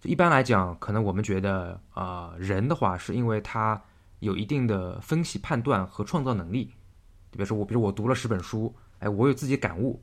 [0.00, 3.80] 就一般来讲，可能我们觉得啊、呃人的话是因为他
[4.18, 6.72] 有一定的分析判断和创造能力。
[7.30, 10.00] 比如说我，比如我读了十本书，哎，我有自己感悟，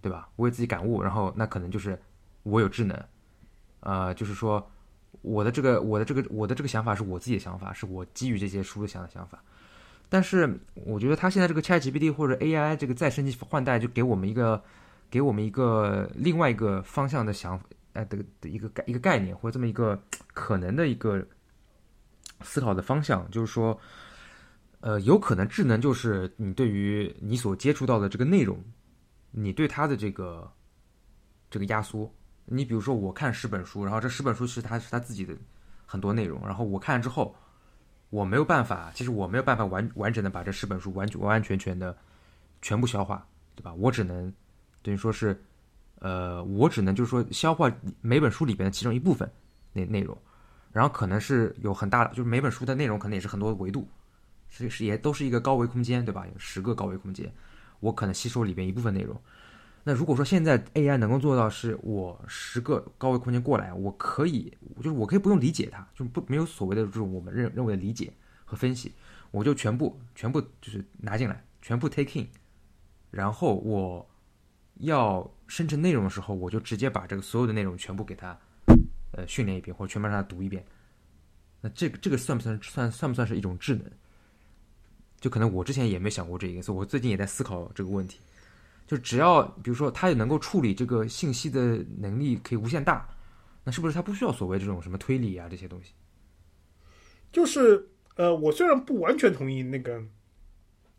[0.00, 0.28] 对吧？
[0.36, 2.00] 我有自己感悟，然后那可能就是
[2.42, 3.04] 我有智能，
[3.80, 4.70] 呃，就是说
[5.22, 9.42] 我的这个我的这个我的这个想法是我自己的想法，是我基于这些书的想的想法。
[10.10, 14.62] 但是我觉得它现在这个 ChatGPT 或者 AI 这个再升级换代，就给我们一个
[15.10, 17.60] 给我们一个另外一个方向的想
[17.92, 20.00] 呃的的一个概一个概念或者这么一个
[20.34, 21.26] 可能的一个
[22.42, 23.78] 思考的方向，就是说。
[24.80, 28.62] 呃，有可能智能就是你对于你所接触到的这个内容，
[29.32, 30.48] 你对它的这个
[31.50, 32.08] 这个压缩。
[32.44, 35.34] 你比如说，我看十本书，然后这十本书是他是他自己的
[35.84, 37.34] 很多内容，然后我看了之后，
[38.10, 41.98] 我没有办法，其实我没有办法完完整的把这十本书完完完全全的
[42.62, 43.74] 全部消化，对吧？
[43.74, 44.32] 我只能
[44.82, 45.40] 等于说是，
[46.00, 49.30] 呃，我只能就是说消化每本书里边的其中一部分
[49.72, 50.16] 内内容，
[50.72, 53.88] 然后可能是有很大的，就是每本书的内容可能也是很多维度。
[54.50, 56.26] 是是也都是一个高维空间，对吧？
[56.26, 57.30] 有十个高维空间，
[57.80, 59.14] 我可能吸收里边一部分内容。
[59.84, 68.10] 那如果说现在 AI 能够做到，是我十个高维空间过来，我可以，就是我可以不用理解它，就不没有所谓的这种我们认认为的理解
[68.46, 68.92] 和分析，
[69.30, 72.26] 我就全部全部就是拿进来，全部 take in，
[73.10, 74.07] 然后我
[74.78, 78.38] 要生成内容的时候，我就直接把这个所有的内容全部给它
[79.12, 80.64] 呃训练一遍，或者全部让它读一遍。
[81.60, 83.84] 那这个这个算不算算算不算是一种智能？
[85.20, 88.20] 就可能我之前也没想过这一个，所以我最近也在思考这个问题。
[88.86, 93.08] 就只要比如说它也能够处理这个信息的能力可以无限大，
[93.64, 95.92] 那是不是它不需要所谓这种什么推理啊这些东西？
[97.30, 100.02] 就是呃，我虽然不完全同意那个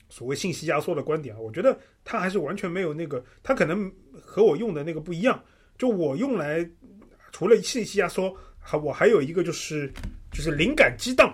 [0.09, 3.91] 所谓信息压缩的观点啊，我觉得它还是完全没有那个，它可能
[4.21, 5.41] 和我用的那个不一样。
[5.77, 6.69] 就我用来
[7.31, 9.89] 除了信息压缩，还我还有一个就是
[10.31, 11.33] 就是灵感激荡，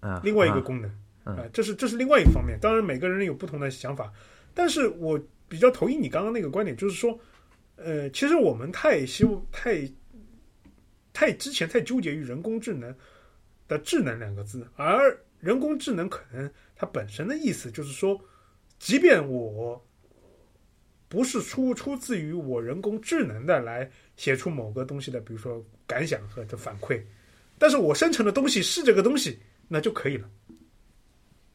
[0.00, 0.90] 啊，另外一个功能。
[1.24, 2.58] 嗯啊、这是这是另外一方面。
[2.58, 4.10] 当然，每个人有不同的想法，
[4.54, 7.20] 但是我比较同意你刚刚那个观点，就是说，
[7.76, 9.86] 呃，其实我们太希望太
[11.12, 12.94] 太之前太纠结于人工智能
[13.66, 16.50] 的“智能”两个字，而人工智能可能
[16.80, 18.18] 它本身的意思就是说，
[18.78, 19.84] 即便我
[21.08, 27.02] 不是出出自于我人工智能的来写出某个东西的，比如说感想和的反馈，
[27.58, 30.30] 但是我生成的东西是这个东西，那就可以了。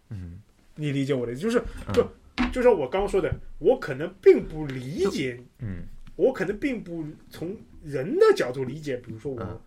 [0.10, 0.42] 嗯
[0.76, 2.06] 你理解我的意思，就是就
[2.52, 5.84] 就像我刚刚说的，我可能并不理解，嗯
[6.18, 9.62] 我可能并不从人的角度理解，比如说我，嗯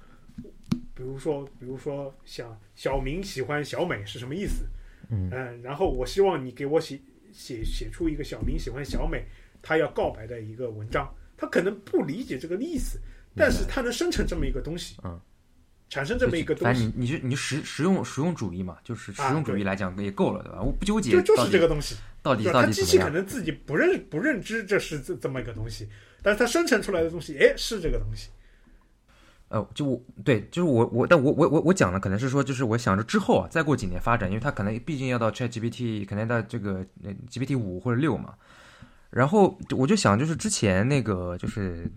[0.94, 4.66] 比如说比如说像小明喜欢小美是什么意思？
[5.10, 7.00] 嗯嗯，然后我希望你给我写
[7.32, 9.24] 写写出一个小明喜欢小美，
[9.62, 12.98] 他要告白的一个文章，他可能不理解这个意思，
[13.34, 15.20] 但是他能生成这么一个东西，嗯，
[15.88, 20.62] 产生这么一个东反正西，你你就你就实实用实用主义嘛，就是实啊用主义来讲也够了，对吧？
[20.62, 21.96] 我不纠结就就是这个东西。
[22.22, 22.66] 到底到对吧？
[22.66, 23.08] 它机器可。
[23.10, 25.88] 能自己不认不认知这是这这么一个东西，
[26.22, 28.30] 但是它生成出来的东西，哎，是这个东西。
[29.48, 38.34] 呃，就我对，就是我我，但我我我我讲的可能是说，就是我想着之后啊，再过几年发展，因为它可能毕竟要到 Chat GPT，可能到这个呃 GPT 五或者六嘛。
[39.08, 41.90] 然后我就想，就是之前那个，就是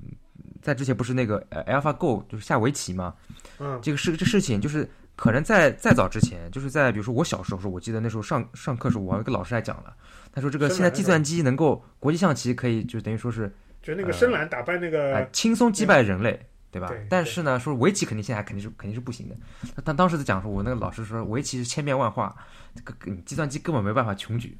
[0.61, 3.13] 在之前不是那个呃 AlphaGo 就是下围棋嘛，
[3.57, 9.93] 嗯这个事这事情就是可能在再早之前，就是在比如说我小时候时候，我记得那时候上上课时候，我有一个老师还讲了，
[10.31, 16.39] 他说这个现在计算机能够国际象棋可以就等于说是就那个深蓝打败那个，呃，轻松击败人类，
[16.71, 16.87] 对吧？
[16.87, 19.35] 对但是呢，说围棋肯定现在肯定是肯定是不行的。
[19.75, 22.35] 他他当时在讲说，我那个老师说围棋是千变万化，
[22.75, 24.57] 这个计算机根本没办法穷举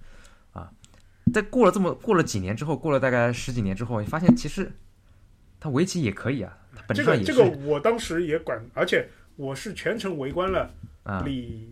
[0.54, 0.72] 啊。
[1.32, 4.72] 在过了这么过了几年之后，过了大概十几年之后，你发现其实
[5.60, 11.72] 他围棋也可以啊，它本这质上也是个这个我当时也管，而且我是全程围观了啊，李，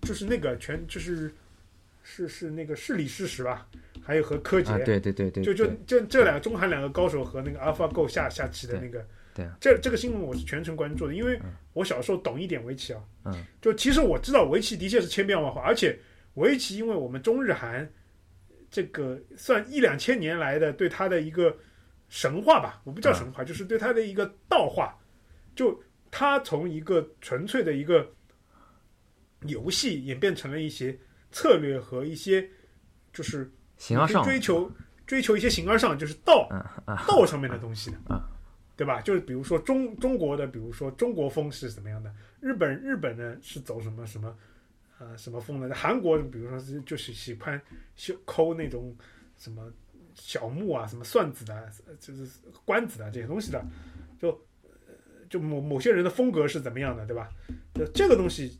[0.00, 1.30] 就是那个全就是
[2.02, 3.66] 是是那个是李世石吧，
[4.02, 9.56] 还有和柯洁，啊，对对对对，就就就这这两中韩两个高手和那个 AlphaGo 下下棋的那个，对啊。
[9.60, 11.52] 这这个新闻我是全程关注的，因为嗯。
[11.74, 15.98] 我小时候懂一点围棋啊，嗯，就其实我知道围棋的确是千变万化，而且
[16.34, 17.92] 围棋因为我们中日韩
[18.70, 21.56] 这个算一两千年来的对它的一个
[22.08, 24.96] 神话吧，我不叫神话，就是对它的一个道化，
[25.56, 28.08] 就它从一个纯粹的一个
[29.46, 30.96] 游戏演变成了一些
[31.32, 32.48] 策略和一些
[33.12, 34.22] 就是形而上。
[34.22, 34.70] 追求
[35.08, 36.48] 追求一些形而上，就是道
[37.08, 38.14] 道上面的东西的。
[38.14, 38.30] 啊，
[38.76, 39.00] 对吧？
[39.00, 44.36] 就是比如说中中国的，比如说中国风是怎么样的，日本日本呢是走什么什么
[44.98, 45.74] 呃什么风呢？
[45.74, 47.60] 韩国比如说是就是喜欢
[47.94, 48.96] 修抠那种
[49.36, 49.72] 什么
[50.14, 52.26] 小木啊，什么算子的，就是
[52.64, 53.64] 关子的这些东西的，
[54.18, 54.40] 就
[55.28, 57.28] 就某某些人的风格是怎么样的，对吧？
[57.74, 58.58] 就这个东西，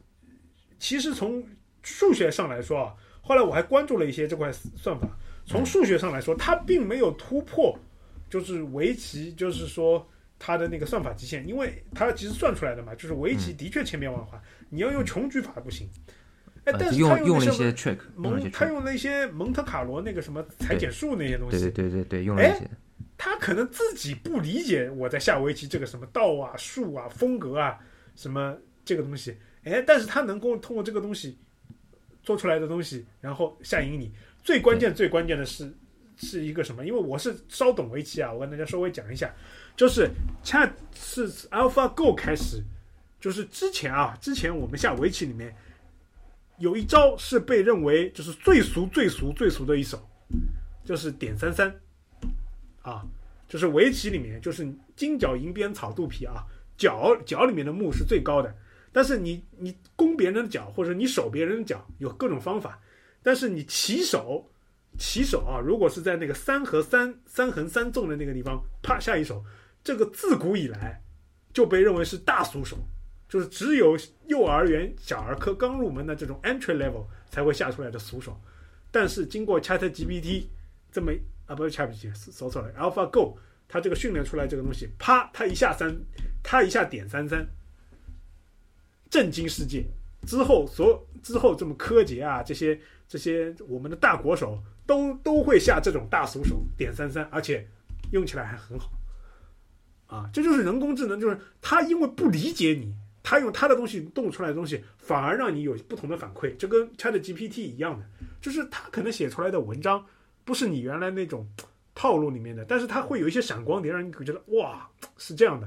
[0.78, 1.44] 其实从
[1.82, 5.08] 数学上来说啊，后来我还关注了一些这块算法。
[5.46, 7.78] 从数学上来说，它并没有突破，
[8.28, 10.06] 就是围棋，就是说
[10.38, 15.88] 它的那个算法极限，因为它其实算出来的嘛，就是围棋的确千变万化，你要用穷举法不行。
[16.64, 22.70] 哎，呃但是用用了一些 trick，蒙，他用了一些蒙特卡罗那个什么裁剪术那些东对对西，对对对，用了一哎些，
[23.18, 27.78] 他可能自己不理解我在下围棋这个什么道啊、术啊、风格啊
[28.16, 31.38] 什么这个东西，哎，但是他能够通过这个东西
[32.22, 34.12] 做出来的东西，然后下赢你。
[34.42, 35.70] 最关键、最关键的是
[36.16, 36.84] 是一个什么？
[36.84, 39.32] 因为我是稍懂围棋啊，我跟大家稍微讲一下，
[39.76, 40.08] 就是
[40.42, 42.62] 恰是 AlphaGo 开始，
[43.20, 45.54] 就是之前啊，之前我们下围棋里面
[46.58, 49.98] 有一招是被认为就是最俗、最俗、最俗的一手，
[50.84, 51.74] 就是点三三
[52.82, 53.04] 啊。
[53.46, 56.42] 就是围棋里面，就是金角银边草肚皮啊，
[56.76, 58.52] 角角里面的目是最高的。
[58.90, 62.80] 但是你你攻别人的角，或者你守别人的角，有各种方法。
[63.22, 64.44] 但是你起手，
[64.98, 69.44] 起手啊，如果是在那个三和三三横三纵的那个地方，啪下一手，
[69.82, 71.02] 这个自古以来
[71.52, 72.78] 就被认为是大俗手，
[73.28, 78.40] 就是只有幼儿园小儿科刚入门的这种 entry level 才会下出来的俗手。
[78.90, 80.44] 但是经过 Chat GPT
[80.92, 81.12] 这么
[81.46, 85.92] 啊，不是 Chat GPT，搜错了，AlphaGo，它这个训练出来这个东西，啪，它一下三，
[86.42, 87.44] 它一下点三三，
[89.10, 89.84] 震惊世界。
[90.26, 97.66] 之后所之后这么柯洁啊，这些这些我们的大国手都都会下这种大俗手点三三，而且
[98.12, 98.90] 用起来还很好。
[100.06, 106.54] 啊，这就是人工智能，就是它因为不理解你，它用它的东西动出来的东西，反而让你有不同的反馈。
[106.56, 108.04] 这跟 Chat GPT 一样的，
[108.40, 110.04] 就是它可能写出来的文章
[110.44, 111.48] 不是你原来那种
[111.94, 115.66] 套路里面的，但是它会有一些闪光点，让你觉得哇是这样的。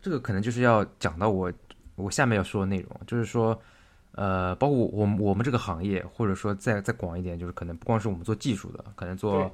[0.00, 1.52] 这个可能就是要讲到我
[1.96, 3.60] 我下面要说的内容，就是说，
[4.16, 9.48] 呃，包括我们我们这个行业，或者说再再广一点，就是可能不光是我们做技术的，可能做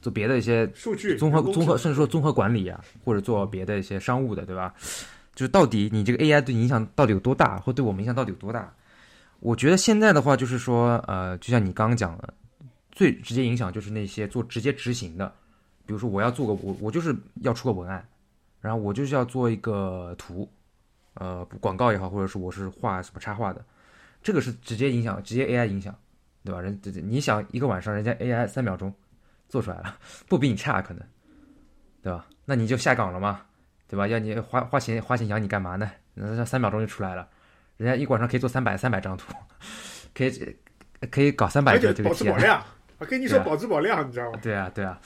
[0.00, 4.72] 做别的一些数据综合综合，甚至说综合管理啊，或者做别的一些商务的，对吧？
[5.34, 8.72] 就是到底你这个 AI 对你影响到底有多大，或对我们影响到底有多大？
[9.40, 12.32] 我觉得现在的话，就是说，呃，就像你刚刚讲的，
[12.90, 15.30] 最直接影响就是那些做直接执行的，
[15.84, 18.02] 比如说我要做个我我就是要出个文案，
[18.62, 20.48] 然后我就是要做一个图，
[21.14, 23.62] 呃，广告也好，或者是我是画什么插画的，
[24.26, 25.96] 这个是直接影响，直接 AI 影响，
[26.44, 26.60] 对吧？
[26.60, 28.92] 人你想一个晚上，人家 AI 三秒钟
[29.48, 31.02] 做出来了，不比你差可能，
[32.02, 32.26] 对吧？
[32.44, 33.42] 那你就下岗了嘛，
[33.86, 34.08] 对吧？
[34.08, 35.88] 要你花花钱花钱养你干嘛呢？
[36.14, 37.28] 那三秒钟就出来了，
[37.76, 39.32] 人家一晚上可以做三百三百张图，
[40.12, 40.56] 可以
[41.08, 42.14] 可以搞三百个这个题啊。
[42.14, 42.64] 质保量，
[42.98, 44.38] 我跟你说保质保量，你知道吗？
[44.42, 45.00] 对啊，对啊。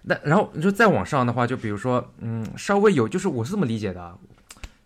[0.00, 4.16] 那然后你说再往上的话，就比如说，嗯，稍微有，就是我是这么理解的啊，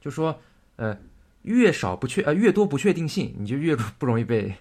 [0.01, 0.37] 就说，
[0.75, 0.99] 呃，
[1.42, 4.55] 越少不确呃越多不确定性，你就越不容易被，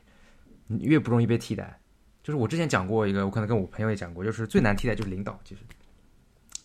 [0.68, 1.80] 你越不容易被替代。
[2.24, 5.62] 就是我之前讲过一个，我可能跟我朋友也讲过，就是最难替代就是领导，其实，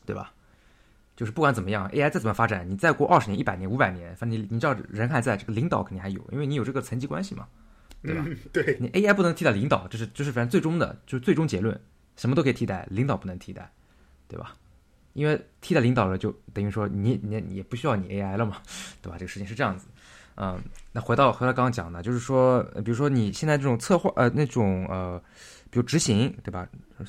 [0.05, 0.33] 对吧？
[1.14, 7.46] 就是不管怎么样，AI 再怎么发展，你再过二十年、一百年、五百年，反正你你知道人还在，这个领导肯定还有，因为你有这个层级关系嘛。
[8.04, 11.81] 对吧嗯，对，你 AI 不能替代领导，这是就是反正最终的，就是最终结论，
[12.17, 13.71] 什么都可以替代，领导不能替代，
[14.27, 14.56] 对吧？
[15.13, 18.60] 因为替代领导了，就等于说你你你也不需要你 AI 了嘛，
[19.00, 19.17] 对吧？
[19.17, 19.87] 这个事情是这样子，
[20.37, 20.60] 嗯，
[20.92, 25.20] 那回到回到刚刚讲的，就是说，比如说你现在这种策划呃那种呃，
[25.70, 26.68] 比如执行对吧？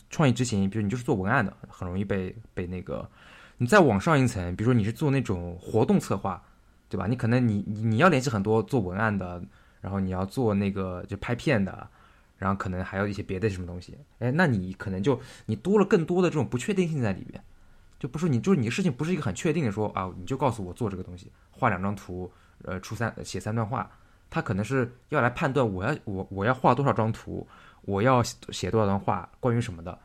[0.10, 3.10] 创意执行，比如你就是做文案的，很容易被被那个，
[3.58, 6.42] 你再往上一层，比如说你是做那种活动策划，
[6.90, 7.08] 对吧？
[7.08, 9.42] 你可能你你你要联系很多做文案的。
[9.84, 11.86] 然后你要做那个就拍片的，
[12.38, 17.44] 然后可能还有一些别的什么东西，哎，那你可能就你多了更多的这种不确定性在里边，
[18.00, 22.32] 就不是你就是你的事情不是一个很确定的说啊，你就告诉我做这个东西，画两张图，
[22.64, 23.90] 呃，出三写三段话，
[24.30, 27.48] 他可能是要来判断我要我我要画多少张图，
[27.82, 29.98] 我要写多少段话，关于什么的。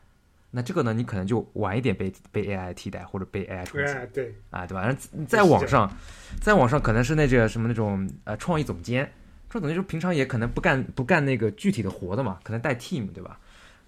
[0.51, 4.95] 那这个呢，你可能就晚一点被被 AI 替代或者被 AI 冲击哎，对，啊，对吧？
[5.27, 5.91] 在网上，
[6.41, 9.11] 在网上可能是那个什么那种呃创意总监，
[9.47, 13.39] 创意总监就平常也可能不干不干那个具体的活的嘛，可能带 team 对吧？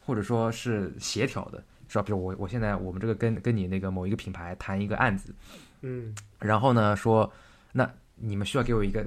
[0.05, 2.03] 或者说是协调的，是吧？
[2.03, 5.33] 比如我我现在我们这个跟跟你那个某一个品牌谈一个案子，
[5.81, 7.31] 嗯，然后呢说，
[7.71, 7.91] 那
[8.21, 9.05] 你们需要给我一个，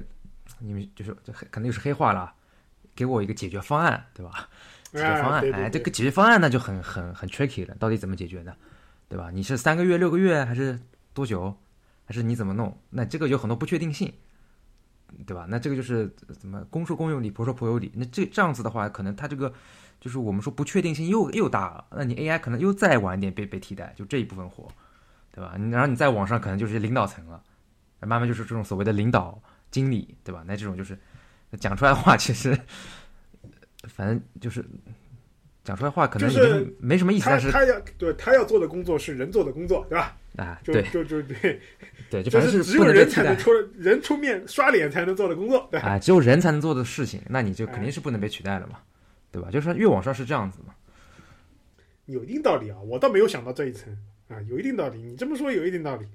[0.59, 2.33] 你们就是这黑可能又是黑话了，
[2.93, 4.49] 给我一个解决方案，对吧？
[4.91, 8.53] 解决方案，哎，这个解决方案那就很很很 tricky 了，到底怎么解决呢？
[9.07, 9.29] 对吧？
[9.31, 10.79] 你是三个月、六个月，还是
[11.13, 11.55] 多久？
[12.05, 12.77] 还是你怎么弄？
[12.89, 14.13] 那这个有很多不确定性，
[15.25, 15.45] 对吧？
[15.49, 16.07] 那这个就是
[16.39, 17.91] 怎么公说公有理，婆说婆有理。
[17.95, 19.51] 那这这样子的话，可能它这个
[19.99, 21.85] 就是我们说不确定性又又大了。
[21.91, 24.67] 那你 AI 可能又再晚一点被被替代，就这一部分活，
[25.31, 25.55] 对吧？
[25.71, 27.41] 然后你在网上可能就是领导层了，
[28.05, 29.41] 慢慢就是这种所谓的领导
[29.71, 30.43] 经理，对吧？
[30.47, 30.97] 那这种就是
[31.59, 32.57] 讲出来的话，其实。
[33.87, 34.65] 反正就是
[35.63, 40.17] 讲出来话可能就是没什么意思，但是他要对他要做的工作是人做的工作，对吧？
[40.37, 41.61] 啊，就对就就对，
[42.09, 48.79] 对， 就反正就是只有人才能出人出面刷脸才能做的工作，对只有人才能做的事情，那你就肯定是不能被取代了嘛，
[49.31, 49.51] 对吧？
[49.51, 50.73] 就是越往上是这样子嘛。
[52.07, 53.95] 有一定道理啊，我倒没有想到这一层
[54.29, 54.97] 啊，有一定道理。
[54.99, 56.07] 你这么说有一定道理，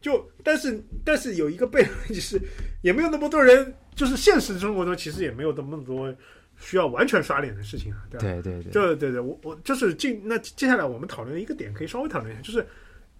[0.00, 2.40] 就但是但是有一个悖论，就是
[2.82, 6.14] 也没有那么多人，就是现实生活中其实也没有那么多
[6.58, 8.42] 需要完全刷脸的事情啊，对吧？
[8.42, 12.66] 对对对，对对对，我我就是进那接下来我们讨论一个点，可以稍微讨论一下，就是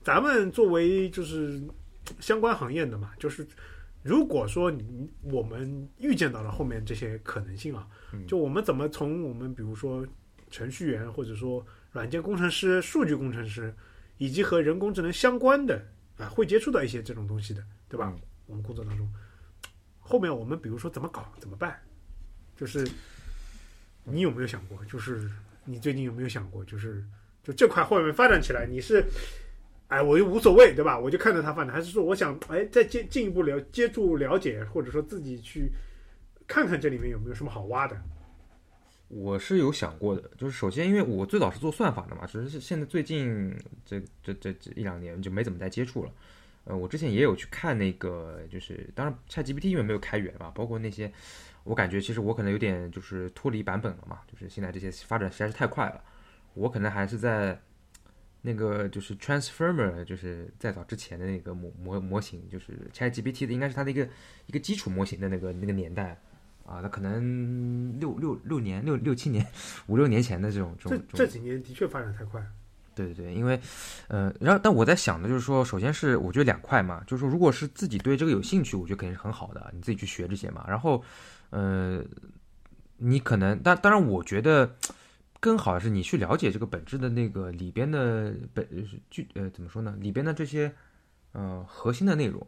[0.03, 1.61] 咱们作为就是
[2.19, 3.47] 相关行业的嘛，就是
[4.03, 10.07] 如果说你我们预见到了后面这些可能性啊，嗯就我们怎么从我们比如说
[10.51, 13.75] 程序员或者说软件工程师、数据工程师，
[14.17, 15.83] 以及和人工智能相关的
[16.21, 18.13] 啊会接触到一些这种东西的，对吧？
[18.15, 19.09] 嗯我们工作当中，
[20.01, 21.81] 后面我们比如说怎么搞怎么办，
[22.57, 22.85] 就是
[24.03, 24.85] 你有没有想过？
[24.87, 25.31] 就是
[25.65, 26.65] 你最近有没有想过？
[26.65, 27.05] 就是
[27.45, 29.05] 就这块后面发展起来，你是
[29.87, 30.99] 哎我又无所谓对吧？
[30.99, 35.71] 我就看着它发展，还是说我想哎再进进一步了接触了解，或者说自己去
[36.49, 37.97] 看看这里面有没有什么好挖的？
[39.11, 43.53] 我是有想过的，就是首先因为我最早是做算法的嘛，只是现在最近
[43.85, 46.13] 这这这这一两年就没怎么再接触了。
[46.63, 51.13] 呃，我之前也有去看那个，就是当然 ChatGPT 因为没有开源嘛，包括那些，
[51.65, 56.01] 我感觉其实我可能有点就是脱离版本了嘛，就是现在这些发展实在是太快了，
[56.55, 57.61] 我可能还是在
[58.43, 64.09] 那个就是 Transformer，就是再早之前的那个模模模型，就是 ChatGPT 的应该是它的一个
[64.47, 66.17] 一个基础模型的那个那个年代。
[66.71, 69.45] 啊，那可能六六六年、六六七年、
[69.89, 72.41] 五六年前的这种这这种这几年的确发展太快。
[72.95, 73.59] 对对对，因为，
[74.09, 80.65] 呃，然后但我在想的就是说，首先是我觉得两块嘛，就是说，如果是自己对这个有兴趣，我觉得肯定是很好的，你自己去学这些嘛。
[80.69, 81.03] 然后，
[81.51, 82.05] 呃，
[82.99, 84.77] 你可能，当当然，我觉得
[85.39, 88.67] 更好的是你去了解这个本质的那个里边的本
[89.09, 89.97] 具呃怎么说呢？
[89.99, 90.71] 里边的这些
[91.33, 92.45] 呃核心的内容，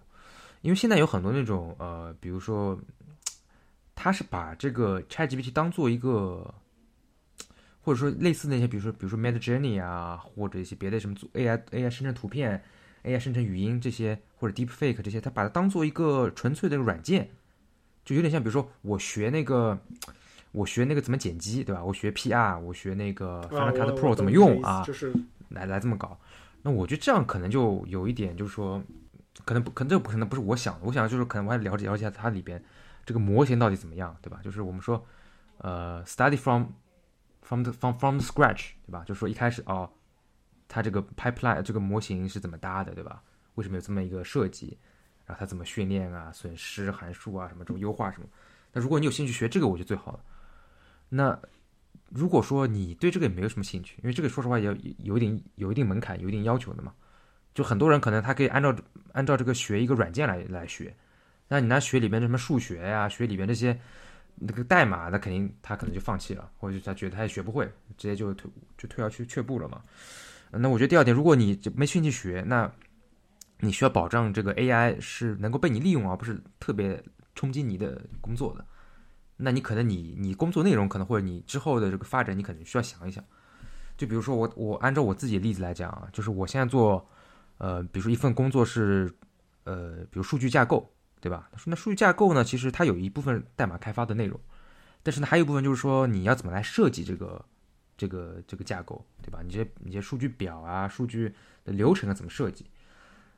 [0.61, 2.79] 因为现在有很多那种呃，比如说，
[4.03, 6.55] 他是把这个 ChatGPT 当做一个。
[7.85, 12.63] 或者说类似那些，比如说比如说 Mid Journey 啊，或者一些别的什么 AI AI 生成图片、
[13.03, 17.31] AI 生成语音这些，或者 Deep Fake 这些，他把它当做一个纯粹的软件，
[18.05, 19.77] 就有点像，比如说我学那个
[20.53, 21.85] 我学那个怎么剪辑，对吧？
[21.85, 24.85] 我学 PR，我学那个 Final Cut Pro 怎么用啊？
[24.87, 25.13] 就是
[25.49, 26.17] 来来这么搞。
[26.63, 28.81] 那我觉得这样可能就有一点，就是说，
[29.45, 32.63] 可能不，可能这不可能不是我想的，我想就是可能我还了解了解一下它里边
[33.05, 34.41] 这个模型到底怎么样，对吧？
[34.43, 35.05] 就是我们说，
[35.59, 36.67] 呃，study from
[37.43, 39.05] from the from from scratch，对吧？
[39.05, 39.91] 就是说一开始哦，
[40.69, 43.23] 它这个 pipeline 这个模型是怎么搭的，对吧？
[43.55, 44.79] 为什么有这么一个设计？
[45.25, 48.27] 然后它怎么训练啊、损失函数啊什么这种优化什么？
[48.73, 50.21] 那如果你有兴趣学这个，我觉得最好了。
[51.09, 51.39] 那
[52.09, 56.93] 如果说你对这个也没有什么兴趣，因为这个说实话也有有一点有一定门槛、有一定要求的嘛。
[57.55, 58.75] 就很多人可能他可以按照
[59.13, 60.95] 按照这个学一个软件来来学，
[61.53, 63.79] 那你那学里边什么数学呀、学里边这些。
[64.45, 67.67] 那个代码，那肯定他可能就放弃了，或者他觉得他也学不会，
[67.99, 69.81] 直接就退就退而去却步了嘛。
[70.51, 72.69] 那我觉得第二点，如果你就没兴趣学，那
[73.61, 77.01] 你需要保障这个 AI 是能够被你利用，而不是特别
[77.35, 78.65] 冲击你的工作的。
[79.37, 83.23] 那你可能你你工作内容可能或者你之后的这个发展，你可能需要想一想。
[83.99, 87.07] 就比如说我我按照我自己的例子来讲啊，就是我现在做
[87.59, 89.13] 呃，比如说一份工作是
[89.65, 90.91] 呃，比如数据架构。
[91.23, 91.49] 对吧？
[91.67, 92.43] 那数据架构呢？
[92.43, 94.39] 其实它有一部分代码开发的内容，
[95.05, 97.45] 但是呢，还有一部分就是说你要怎么来设计这个
[97.97, 99.41] 这个这个架构，对吧？
[99.45, 101.33] 你这你这数据表啊，数据
[101.65, 102.67] 的流程啊怎么设计？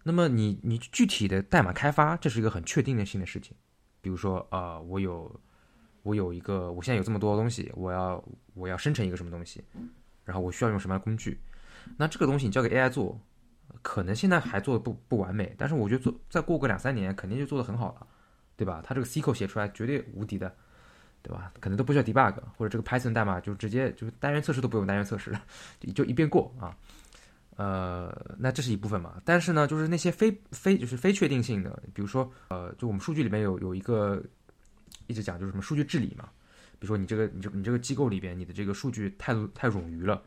[0.03, 3.55] 那么你你具体的代码开发，这是一个很确定性的事情。
[4.01, 5.41] 比如说啊、我有
[6.03, 8.25] 我有一个，我现在有这么多东西，我要
[8.55, 9.63] 我要生成一个什么东西，
[10.25, 11.39] 然后我需要用什么样的工具？
[11.99, 13.21] 那这个东西你交给 AI 做，
[13.83, 18.07] 可能现在还做的不不完美，但是我觉得做再过个两三年，肯定就做的很好了，
[18.57, 18.83] 对吧？
[18.85, 20.55] 它这个 C 口写出来绝对无敌的，
[21.23, 21.53] 对吧？
[21.61, 25.43] 可能都不需要 debug，或者这个 Python 代码就直接就单元测试都不用单元测试了，
[25.95, 26.77] 就一遍过啊。
[27.57, 34.21] 呃，那这是一部分嘛，但是呢，就是那些非非就是非确定性的，比如说呃，就我们数据里面有有一个
[35.07, 36.29] 一直讲就是什么数据治理嘛，
[36.81, 40.21] 比如说你这个你这你这个机构里边你的这个数据太太冗余了，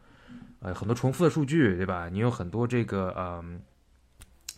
[0.60, 2.10] 呃，很多重复的数据对吧？
[2.10, 3.62] 你有很多这个嗯、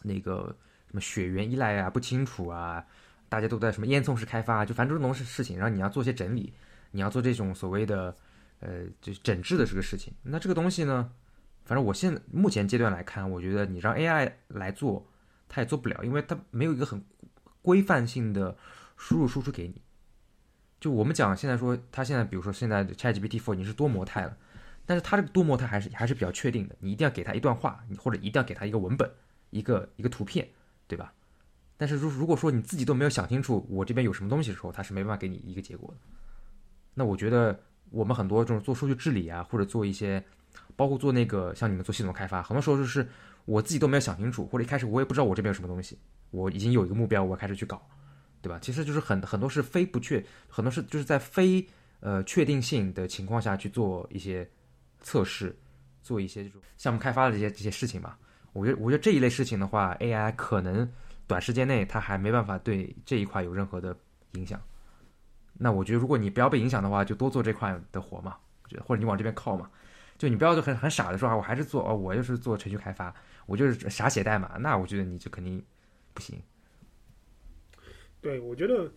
[0.04, 0.56] 那个
[0.88, 2.86] 什么血缘依赖啊不清楚啊，
[3.28, 6.54] 大家都在什么烟囱式开发，就反正这种东事事情，然后你要做些整理，
[6.92, 8.16] 你要做这种所谓的
[8.60, 11.12] 呃就是整治的这个事情，那这个东西呢？
[11.66, 15.06] 反正我现在目前阶段来看，我觉得你让 AI 来做，
[15.48, 17.00] 它也做不了，因为它没有一个很
[17.62, 18.58] 规范性的
[18.98, 19.80] 输入输出给你。
[20.80, 24.36] 就我们讲现在说，它现在比如说现在的 ChatGPT 4已经是多模态了，
[24.90, 29.08] 但是它这个多模态还是还是比较确定的，你一定要给它一段话，你或者一定要给它一个文本，
[29.52, 30.50] 一个一个图片，
[30.88, 31.14] 对吧？
[31.78, 35.98] 但是如如果说你自己都没有想清楚我这边有什么东西的时候，它是没办法给你一个结果的。
[36.96, 37.60] 那我觉得
[37.92, 40.24] 我们很多这种做数据治理啊，或者做一些。
[40.76, 43.08] 包括做那个像你们做系统开发，很多时候就是
[43.46, 45.98] 我自己都没有想清楚，或者一开始我也不知道我这边有什么东西，
[46.32, 47.80] 我已经有一个目标，我开始去搞，
[48.42, 48.58] 对吧？
[48.60, 51.66] 其实就是很很多是非不确，很多是就是在非
[52.00, 54.50] 呃确定性的情况下去做一些
[55.02, 55.56] 测试，
[56.02, 58.18] 做一些这种项目开发的这些这些事情吧。
[58.54, 60.90] 我觉得我觉得这一类事情的话，AI 可能
[61.28, 63.96] 短时间内它还没办法对这一块有任何的
[64.34, 64.62] 影响。
[65.54, 68.38] 那我觉得如果你不要被影响的话，就多做这块的活嘛，
[68.68, 69.70] 觉得或者你往这边靠嘛。
[70.18, 73.14] 就你不要就很很傻的说啊，我还是做哦，我就是做程序开发，
[73.46, 75.64] 我就是傻写代码，那我觉得你就肯定
[76.14, 76.38] 不行。
[78.20, 78.92] 对，我觉得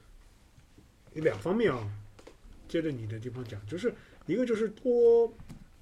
[1.13, 1.79] 两方面啊，
[2.67, 3.95] 接着你的地方讲，就是
[4.27, 5.33] 一个就是多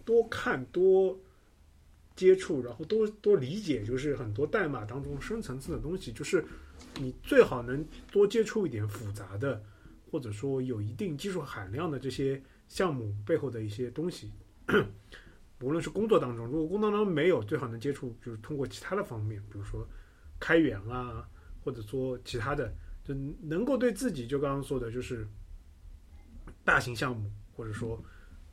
[0.05, 1.19] 多看多
[2.17, 6.45] 接触，然后多多理解，就是很多代码当中深层次的东西，就是
[6.97, 9.63] 你最好能多接触一点复杂的，
[10.11, 14.33] 或者说有一定技术含量的这些项目背后的一些东西。
[15.63, 19.87] 无论是工作当中，如果工作当中没有，最好能接触，就是通过其他的方面，比如说
[20.39, 21.29] 开源啊，
[21.63, 22.75] 或者说其他的，
[23.05, 25.29] 就能够对自己就刚刚说的，就是
[26.65, 28.03] 大型项目，或者说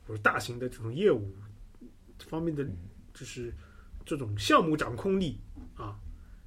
[0.08, 1.32] 或者大型的这种业务
[2.26, 2.66] 方面的，
[3.12, 3.54] 就是
[4.04, 5.38] 这种项目掌控力
[5.76, 6.00] 啊，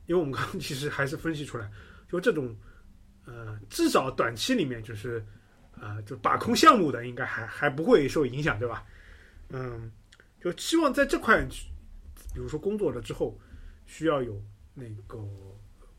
[0.07, 1.72] 因为我们刚刚其实还是分析出来，
[2.09, 2.53] 就这种
[3.26, 5.24] 呃，至少短期里面就是
[5.80, 8.84] 呃，就把控项目的应该还还不会受影响，对吧？
[9.49, 9.91] 嗯。
[10.41, 11.45] 就希望在这块，
[12.34, 13.39] 比如说工作了之后，
[13.86, 14.43] 需要有
[14.74, 15.24] 那个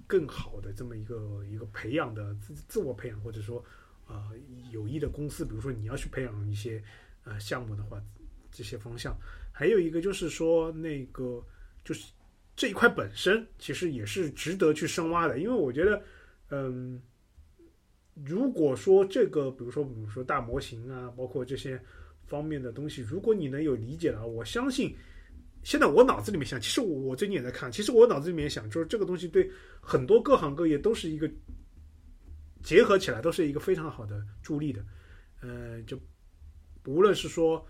[0.05, 3.65] 更好的这么一个一个培养的自自我培养，或者说
[4.09, 4.33] 呃
[4.73, 6.83] 有益的公司，比如说你要去培养一些
[7.25, 8.03] 呃项目的话，
[8.51, 9.17] 这些方向。
[9.51, 11.45] 还有一个就是说，那个
[11.85, 12.13] 就是
[12.57, 16.03] 这一块本身其实也是值得去深挖的，因为我觉得，
[16.51, 17.01] 嗯，
[18.25, 21.81] 如果说这个，比如说比如说大模型啊，包括这些。
[22.25, 24.97] 方面的东西，如果你能有理解了，我相信，
[25.65, 29.51] 现在我脑子里面想，其实我我最近也在看，其实我脑子里面想，就是这个东西对
[29.83, 31.31] 很多各行各业都是一个
[32.63, 34.83] 结合起来，都是一个非常好的助力的。
[35.43, 35.99] 呃，就
[36.87, 37.67] 无论是说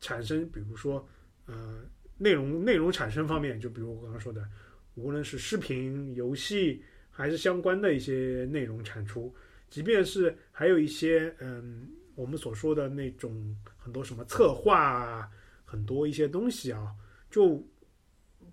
[0.00, 1.06] 产生，比如说
[1.46, 1.80] 呃
[2.18, 4.48] 内容内容产生方面，就比如我刚刚说的，
[4.94, 9.34] 无论是视频、游戏还是相关的一些内容产出，
[9.70, 11.88] 即便是还有一些嗯。
[12.14, 15.30] 我们所说的那种很多什么策划啊，
[15.64, 16.94] 很多一些东西啊，
[17.30, 17.66] 就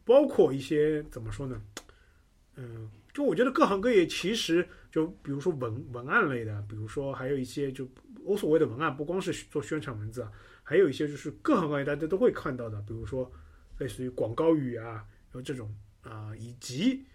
[0.06, 1.62] 包括一些怎么说呢？
[2.56, 7.86] 嗯，就我觉得各行各业其实就比如说文文案类的，比如说还有一些就
[8.24, 10.32] 我所谓的文案，不光是做宣传文字啊，
[10.64, 13.32] 还有一些就是各行各业大家都会看到的，比如说
[13.78, 17.06] 类似于广告语啊，有这种啊，以及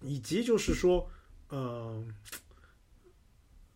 [0.00, 1.10] 以及就是说，
[1.50, 2.14] 嗯。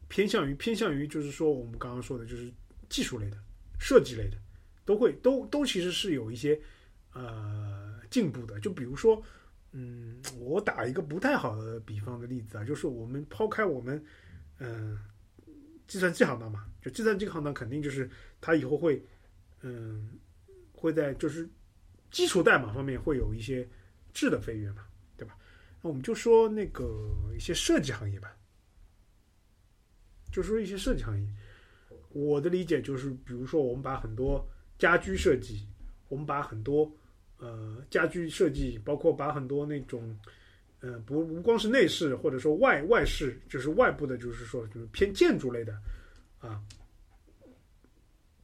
[0.09, 2.49] 偏向于偏向于就是说我们刚刚说的，就是
[2.89, 3.37] 技术类的、
[3.77, 4.39] 设计类的，
[4.85, 6.59] 都会都都其实是有一些
[7.13, 8.59] 呃进步的。
[8.61, 9.21] 就比如说，
[9.73, 14.03] 嗯，我打一个不太好的比方的例子啊，就是我们抛开我们
[14.59, 14.97] 嗯
[15.87, 18.11] 计算机行当嘛，就计算机行当肯定就是
[18.41, 19.05] 它以后会
[19.63, 20.19] 嗯
[20.73, 21.49] 会在就是
[22.11, 23.69] 基础代码方面会有一些
[24.13, 25.37] 质的飞跃嘛，对吧？
[25.83, 26.85] 那我们就说那个
[27.35, 28.37] 一些设计行业吧。
[30.33, 31.27] 就说一些设计行业，
[32.11, 34.47] 我的理解就是，比如说我们把很多
[34.79, 35.67] 家居设计，
[36.09, 36.95] 我们把很多
[37.39, 40.15] 呃家居设计，包括把很多那种
[40.81, 45.77] 呃不不光是内饰或者说外外饰，就是外部的，就是说就是偏建筑类的
[46.39, 46.61] 啊，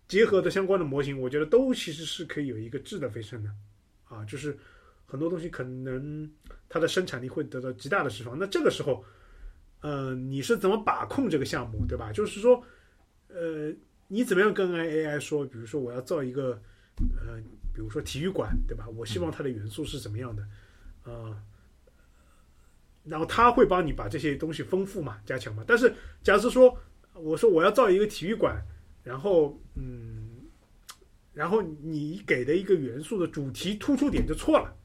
[0.09, 3.51] 结合的相关的模型，我觉得都其实是可以有一个质的飞升的
[4.05, 4.57] 啊，就是
[5.07, 6.31] 很多东西可能
[6.69, 8.39] 它的生产力会得到极大的释放。
[8.39, 9.05] 那这个时候，
[9.81, 12.13] 呃，你是怎么把控这个项目，对吧？
[12.13, 12.63] 就是说，
[13.29, 13.73] 呃，
[14.09, 16.61] 你怎么样跟 AI 说，比如说我要造一个
[17.21, 17.41] 呃，
[17.75, 18.89] 比如说体育馆，对吧？
[18.89, 20.43] 我希望它的元素是怎么样的
[21.03, 21.43] 啊？
[23.05, 25.65] 然后他会帮你把这些东西丰富嘛，加强嘛。
[25.67, 25.93] 但是
[26.23, 26.77] 假设说，
[27.15, 28.57] 我说我要造一个体育馆，
[29.03, 30.41] 然后嗯，
[31.33, 34.77] 然后你给的一个元素的主题突出点就错了。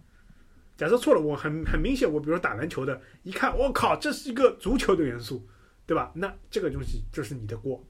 [0.75, 5.43] 假设错了，我很很明显，我比如说打篮球的，一看我靠，这是一个足球的元素，
[5.87, 6.11] 对吧？
[6.13, 7.83] 那这个东西就是你的锅。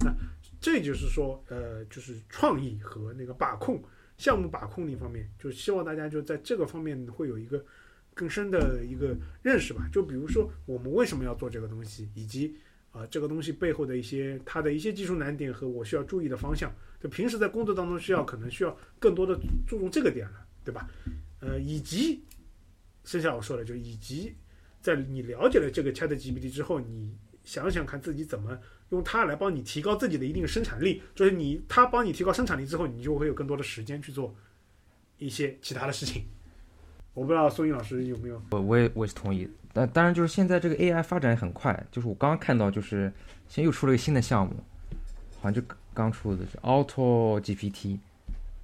[0.00, 0.14] 那
[0.60, 3.82] 这就是说，呃，就是创意和那个把控
[4.18, 7.64] 项目把控那方面，就希望大家就在这个方面会有一个
[8.14, 9.88] 更深的一个认识吧。
[9.92, 12.56] 就比如说，我们为什么要做这个东西，以及
[12.90, 16.72] 啊、这个东西背后的一些它的一些技术难点和我需要注意的方向。
[17.00, 20.88] 就平时在工作当中需要可能需要更多的注重这个点了，对吧？
[21.40, 22.22] 呃，以及
[23.04, 24.32] 剩下我说的，就以及
[24.80, 28.56] 在你了解了这个 Chat GPT 之后，你想想看自己怎么
[28.90, 31.02] 用它来帮你提高自己的一定生产力。
[31.14, 34.34] 就是你它帮你提高生产力之后，你就会有更多的时间去做
[35.18, 36.22] 一些其他的事情。
[37.14, 39.48] 我不知道宋英老师有没有我我也我也是同意。
[39.72, 43.12] 但当然，就是现在这个 AI 发展也很快，就是我刚刚看到，就是
[43.48, 44.54] 现在又出了一个新的项目，
[45.40, 45.60] 好像就
[45.92, 47.98] 刚出的是 Auto GPT，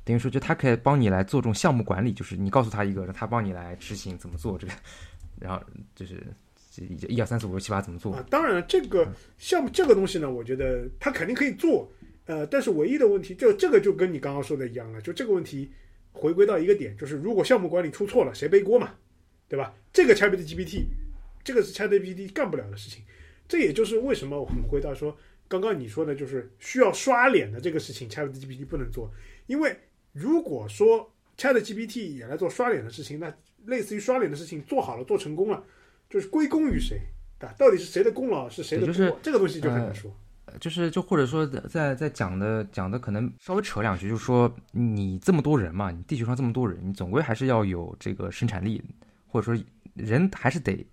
[0.05, 4.73] 等于说就它可以帮你来做这种项目管理，就是你告诉他一个，让他帮你来执行怎么做这个，
[5.41, 5.61] 然后
[5.97, 6.23] 就是
[6.71, 8.25] 这一二三四五六七八怎么做啊？
[8.31, 11.91] 当然，这个项目这个东西呢，我觉得它肯定可以做，
[12.27, 15.69] 呃，但是唯一的问题，就这个就跟你刚刚说的一样了，就这个问题
[16.13, 18.95] 回归到一个点，就是如果项目管理出错了，谁背锅嘛，
[19.49, 19.75] 对吧？
[19.93, 20.85] 这个 Chat GPT，
[21.43, 23.03] 这个是 Chat GPT 干不了的事情，
[23.49, 25.17] 这也就是为什么我们回到说
[25.49, 29.11] 刚刚你说的，就是需要刷脸的这个事情，Chat GPT 不能做，
[29.47, 29.77] 因为
[30.13, 33.35] 如果说 Chat GPT 也来做刷脸的事情，那
[33.67, 35.65] 类似于刷脸的事情做好了，做成功了，
[36.09, 37.01] 就是归功于谁？
[37.39, 37.55] 对吧？
[37.59, 38.93] 到底是谁的功劳，是谁的锅？
[38.93, 40.15] 也就是这个东西就很难说。
[40.59, 48.83] 就是就或者说在在讲的讲的可能稍微扯两句，就是说你这么多人嘛，你地球上这么多人，你总归还是要有这个生产力，
[49.27, 50.87] 或者说人还是得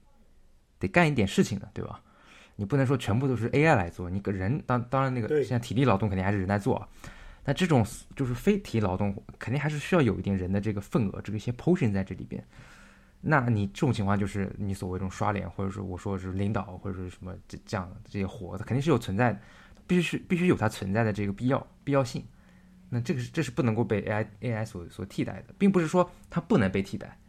[0.80, 2.02] 得干一点事情的，对吧？
[2.56, 6.88] 你不能说全部都是 AI 来做，你个人当当然那个现在体力劳动肯定还是人在做啊，
[7.44, 7.86] 但这种
[8.16, 12.44] 就是非体力劳动肯定还是需要有一定人的这个份额，这个一些 portion 在这里边。
[13.22, 19.38] 那你这种情况就是你所谓这种刷脸，或者说我说是领导或者是什么这这样的这些活，它肯定是有存在，
[19.86, 22.24] 必须是必须有它存在的这个必要必要性。
[22.90, 27.20] 那这个是这是不能够被 AI AI 所所替代的，并不是说它不能被替代，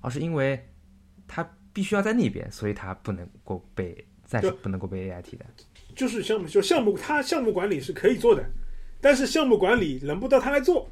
[0.00, 0.68] 而是因为
[1.28, 5.46] 它必须要在那边，所以它不能够被暂时不能够被 AI 替代。
[5.94, 8.44] 就是项目，就项目，它项目管理是可以做的，
[9.00, 10.90] 但是项目管理轮不到他来做，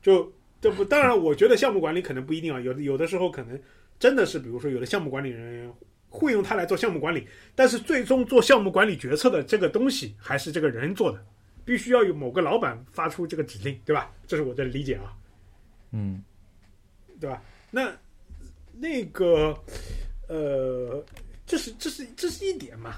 [0.00, 3.58] 就这不，当然，我觉得项目管理可能不一定啊，有的有的时候可能
[3.98, 5.72] 真的是，比如说有的项目管理人员
[6.08, 11.24] 会用它来做项目管理，但是最终做项目管理决策的这个东西还是这个人做的，
[11.64, 14.12] 必须要有某个老板发出这个指令，对吧？
[14.26, 15.16] 这是我的理解啊。
[15.92, 16.22] 嗯，
[17.18, 17.42] 对吧？
[17.70, 17.92] 那
[18.72, 19.56] 那个
[20.28, 21.04] 呃，
[21.46, 22.90] 这是这是这是一点嘛，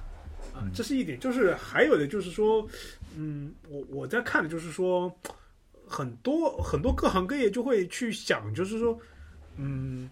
[0.55, 2.67] 啊，这是一点，就是还有的就是说，
[3.17, 5.15] 嗯，我我在看的就是说，
[5.93, 8.99] 很多很多各行各业就会去想，就是说，
[9.57, 10.09] 嗯，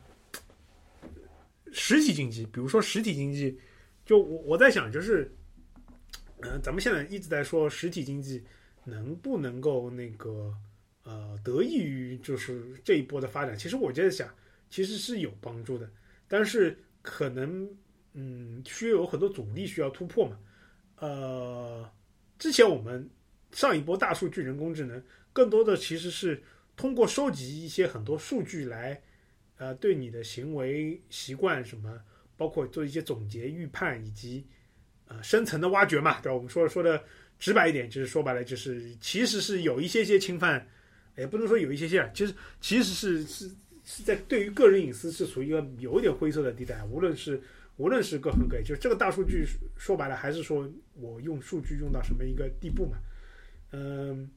[1.73, 3.59] 实体经济，比如说实体经济，
[4.05, 5.33] 就我我在想，就是，
[6.41, 8.45] 嗯、咱们现在一直在说实体经济
[8.85, 10.55] 能不能够那个。
[11.03, 14.29] 呃，得益于就是这一波的发展，其实我在想，
[14.69, 15.91] 其实是有帮助的，
[16.29, 17.67] 但是可能
[18.13, 20.39] 嗯，需要有很多阻力需要突破嘛。
[20.97, 21.91] 呃，
[22.39, 23.09] 之前我们
[23.51, 25.03] 上一波大数据人工智能，
[25.33, 26.43] 更多的其实是
[26.77, 29.01] 通过收集一些很多数据来，
[29.57, 32.01] 呃，对你的行为习惯什么，
[32.37, 34.47] 包括做一些总结、预判以及
[35.09, 36.35] 呃深层的挖掘嘛，对吧？
[36.35, 37.03] 我们说说的
[37.39, 40.67] 直白一点，就是说白了就是其实是有一些些侵犯。
[41.17, 43.51] 也不能说有一些些，其实其实是是
[43.85, 47.39] 是在对于个人隐私是属于一个有点灰色的地带，无论是
[47.77, 49.45] 无论是各行各业，就是这个大数据
[49.77, 52.97] 说白了还是说我用数据用到什么一个地步嘛，
[53.73, 54.31] 嗯，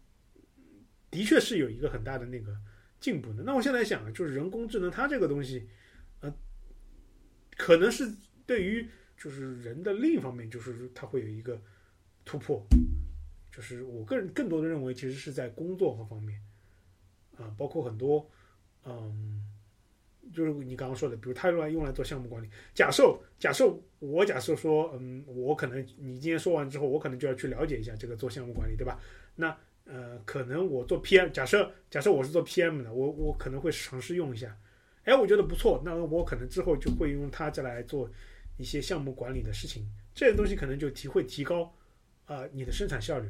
[1.13, 2.57] 的确是有一个很大的那个
[2.99, 3.43] 进步的。
[3.43, 5.69] 那我现在想，就是人工智能它这个东西，
[6.19, 6.33] 呃，
[7.55, 8.11] 可能是
[8.45, 8.85] 对于
[9.15, 11.61] 就是人的另一方面，就是它会有一个
[12.25, 12.65] 突破。
[13.51, 16.41] 就是我个人更多的认为，其实是在工作和方面
[17.37, 18.29] 啊，包括很多
[18.83, 19.41] 嗯。
[20.31, 22.49] 就是你刚刚说的，比如他用来用来做项目管理。
[22.73, 28.97] 假设假设我假设说，嗯，我可能你今天说完之后，我可能就要去了解一下这个做项目管理，对吧？
[29.35, 29.55] 那
[29.85, 34.57] 呃，可能我做 PM，假设假设我是做 PM 的，我我可能会尝试用一下。
[35.03, 38.09] 哎，我觉得不错，那我可能之后就会用它再来做
[38.57, 39.87] 一些项目管理的事情。
[40.13, 41.73] 这些东西可能就提会提高
[42.25, 43.29] 啊你的生产效率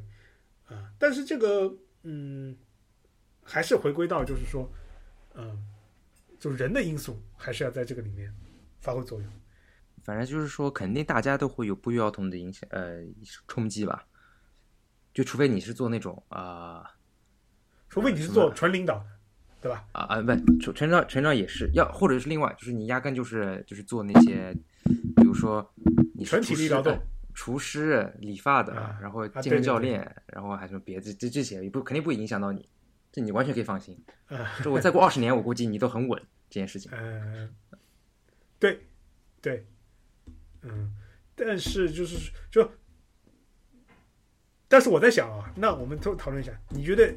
[0.66, 0.92] 啊。
[1.00, 2.56] 但是这个嗯，
[3.42, 4.72] 还是回归到就是说，
[5.36, 5.68] 嗯。
[6.40, 8.30] 就人的因素还是要在这个里面
[8.82, 9.32] 发挥作用。
[10.04, 13.02] 反正就是说，肯定大家都会有不约而同的影响，呃，
[13.48, 14.06] 冲击吧。
[15.14, 16.90] 就除非你是做那种啊，
[17.90, 19.06] 除非你是做纯领导的，
[19.62, 19.86] 对吧？
[19.92, 24.54] 啊啊，不，纯纯领导，纯领导也是要，或者是另外，就是你压根就是就是做那些，
[25.16, 25.74] 比如说
[26.16, 27.00] 你纯体力劳动，
[27.34, 32.68] 厨师、理发的，然后健身教练，然后还什么别的，这这些也不肯定不会影响到你。
[33.12, 33.96] 这你完全可以放心，
[34.64, 36.92] 这我再过二十年，我估计你都很稳这件事情。
[36.96, 37.54] 嗯，
[38.58, 38.88] 对，
[39.40, 39.64] 对，
[40.64, 40.92] 嗯，
[41.36, 42.68] 但是就是就，
[44.74, 47.14] 但是我在想啊，那我们都讨论一下，你觉得？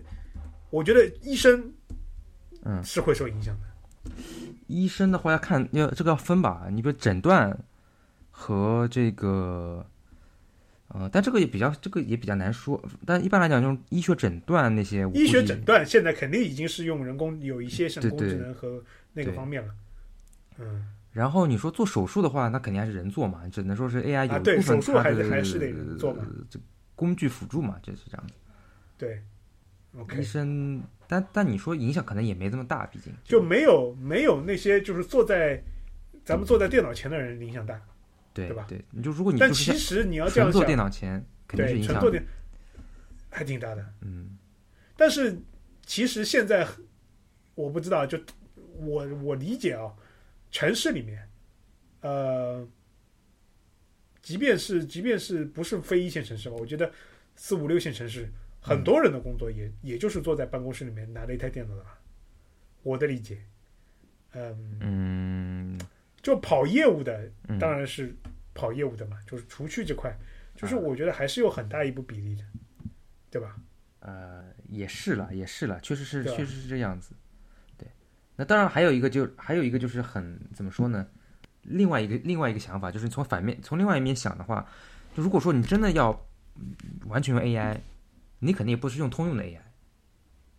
[0.68, 1.72] 我觉得医生，
[2.64, 4.12] 嗯，是会受影响的。
[4.66, 7.58] 医生的话要看要这个要分吧，你比如诊断
[8.30, 9.86] 和这个。
[10.88, 12.78] 呃，但这个也比较，这个也比较难说。
[13.06, 18.84] 但一般来讲，这种医学诊断那些，医学诊断现在肯定已经是用人工，有一些人工智能和
[19.14, 19.72] 那个方面了。
[20.58, 20.84] 嗯。
[21.10, 26.14] 然后你说做手术的话，那肯定还是人做嘛，只能说是 AI 有部分手术还是还是得做
[26.50, 26.60] 这
[26.96, 28.34] 工具辅助嘛，就是这样子。
[28.98, 29.22] 对
[29.96, 30.20] ，OK。
[30.20, 35.62] 医生，但但你说影响可能也没这么大，毕竟就没有没有那些就是坐在
[36.24, 37.80] 咱们坐在电脑前的人影响大。
[38.34, 38.66] 对吧？
[38.68, 41.94] 对，你就如果你但其实你要这样坐电脑前，肯定是影响，
[43.30, 43.82] 还挺大的。
[44.02, 44.36] 嗯，
[44.94, 45.40] 但是
[45.86, 46.68] 其实现在
[47.54, 48.18] 我不知道，就
[48.74, 49.90] 我我理解啊，
[50.50, 51.26] 城市里面，
[52.02, 52.68] 呃，
[54.26, 56.90] 即便是即便是不是非一线城市吧，我觉得
[57.36, 58.28] 四五六线城市
[58.60, 61.96] 很多人的工作也也就是坐在办公室里面拿了一台电脑的吧。
[62.82, 63.38] 我的理解，
[64.32, 65.80] 嗯嗯。
[66.20, 68.12] 就跑业务的，当然是
[68.52, 70.12] 跑业务的嘛，就是除去这块，
[70.56, 72.42] 就是我觉得还是有很大一部比例的，
[73.30, 73.56] 对吧？
[74.00, 77.14] 呃，也是了，也是了，确实是，确实是这样子。
[77.78, 77.86] 对，
[78.34, 81.06] 那当然还有一个，就还有一个就是很怎么说呢？
[81.68, 84.66] 另外一个另外一个想法就是从反面，从另外一面想的话，
[85.14, 86.18] 就如果说你真的要
[87.06, 87.78] 完全用 AI，
[88.38, 89.58] 你肯定也不是用通用的 AI，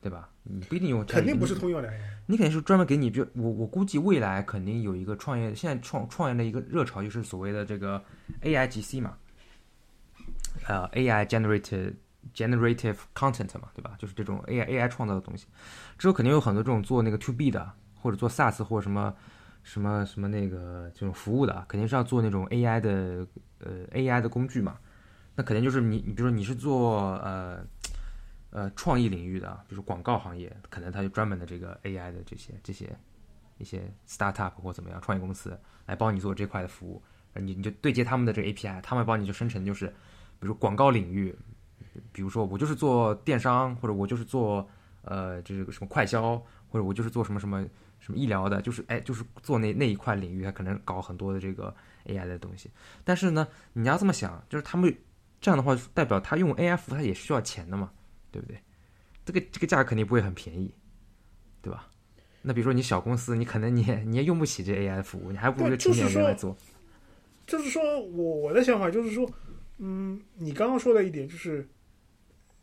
[0.02, 0.30] 对吧？
[0.44, 2.00] 你不一定用，肯定不是通用的 AI。
[2.28, 8.04] 你肯定是专门给你，比如我我估计未来肯定有一个创业，现在创创业的一个热潮就是所谓的这个
[8.42, 9.18] AI GC 嘛，
[10.68, 11.94] 呃 AI generated
[12.34, 13.96] generative content 嘛，对吧？
[13.98, 15.48] 就是这种 AI AI 创造的东西，
[15.98, 19.16] 之后肯定有很多这种做那个 To B 的，或者做 SaaS 或者什么
[19.68, 23.28] 什么什么那个这种服务的，肯定是要做那种 AI 的
[23.60, 24.78] 呃 AI 的工具嘛。
[25.36, 27.66] 那肯定就是你你比如说你是做呃。
[28.50, 32.98] 呃，创意领域的，比如广告行业，可能他就专门的这个 AI 的这些这些
[33.58, 37.04] 一些 startup 或怎么样创业公司来帮你做这块的服务，
[37.36, 39.88] 你你就对接他们的这个 API，他们帮你就生成就是，
[40.40, 41.38] 比如广告领域，
[42.14, 44.68] 比如说我就是做电商，或者我就是做
[45.04, 47.64] 呃就是什么快销，或者我就是做什么什么
[48.08, 51.72] 什么医疗的，就是哎就是做那那一块领域，他可能搞很多的这个
[52.08, 52.72] AI 的东西。
[53.04, 54.92] 但是呢，你要这么想，就是他们
[55.40, 57.92] 这样的话，代表他用 AI 服务，他也需要钱的嘛。
[58.30, 58.60] 对不对？
[59.26, 60.72] 这个这个价格肯定不会很便宜，
[61.62, 61.90] 对吧？
[62.42, 66.56] 那比如说你小公司，你可能你你也用不起这 AI 服务，你还不如请点人来做。
[67.48, 69.28] 就是说我我的想法就是说，
[69.78, 71.68] 嗯，你刚刚说的一点就是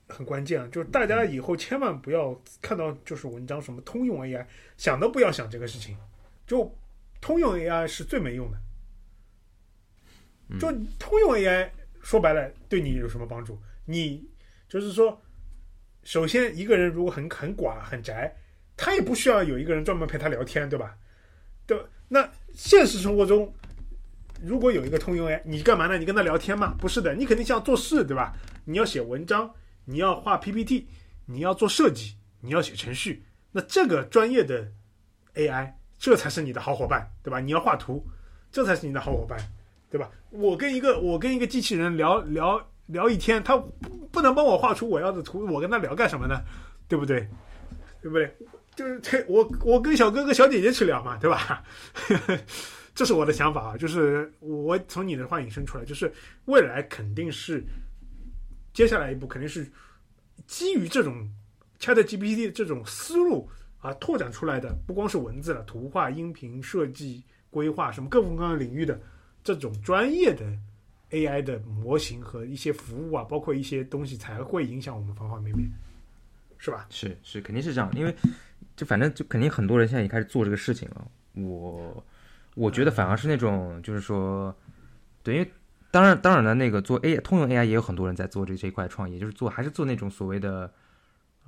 [0.09, 4.47] 很关键啊，就是大家以后千万不要看到就是文章什么通用 AI，
[4.77, 5.97] 想都不要想这个事情，
[6.47, 6.73] 就
[7.21, 8.59] 通用 AI 是最没用的。
[10.59, 13.59] 就通用 AI 说白了对你有什么帮助？
[13.87, 14.29] 你
[14.69, 15.21] 就是说。
[16.07, 18.31] 首先，一个人如果很很寡很宅，
[18.77, 20.99] 他也不需要有一个人专门陪他聊天，对吧？
[21.67, 23.51] 对，那现实生活中，
[24.43, 25.97] 如果有一个通用 AI，你干嘛呢？
[25.97, 26.75] 你跟他聊天吗？
[26.79, 28.37] 不是的，你肯定是要做事，对吧？
[28.67, 29.51] 你要写文章，
[29.85, 30.87] 你要画 PPT，
[31.27, 33.25] 你要做设计，你要写程序。
[33.53, 34.71] 那这个专业的
[35.35, 37.41] AI，这才是你的好伙伴，对吧？
[37.41, 38.07] 你要画图，
[38.51, 39.39] 这才是你的好伙伴，
[39.91, 40.11] 对吧？
[40.31, 42.71] 我跟一个我跟一个机器人聊聊。
[42.89, 43.57] 聊一天，他
[44.13, 46.39] 不能帮我画出我要的图，我跟他聊干什么呢？
[46.87, 47.27] 对不对？
[48.03, 48.31] 对不对？
[48.77, 51.65] 就是这，我我跟小哥哥小姐姐去聊嘛，对吧？
[52.95, 56.13] 这是我的想法啊，就是我从你的话引申出来，就是
[56.45, 57.65] 未来肯定是
[58.75, 59.67] 接下来一步肯定是
[60.47, 61.27] 基于这种
[61.79, 63.49] Chat GPT 的这种思路
[63.79, 69.01] 啊拓展出来的，不光是文字了，图画、音频设计、规划什么各种各样的领域的
[69.43, 70.45] 这种专业的
[71.11, 75.69] AI 的模型和一些服务啊，包括一些东西才会影响我们方方面面，
[76.59, 76.87] 是吧？
[76.91, 78.15] 是是，肯定是这样，因为
[78.75, 81.09] 就反正就肯定很多人现在也开始做这个事情了。
[81.35, 82.05] 我
[82.57, 84.53] 我觉得反而是那种就是说，
[85.23, 85.53] 对，因为
[85.95, 90.75] 当然当然了，那个做 A 通用 AI 也有很多人在做这这一块创业，就是做还是做那种所谓的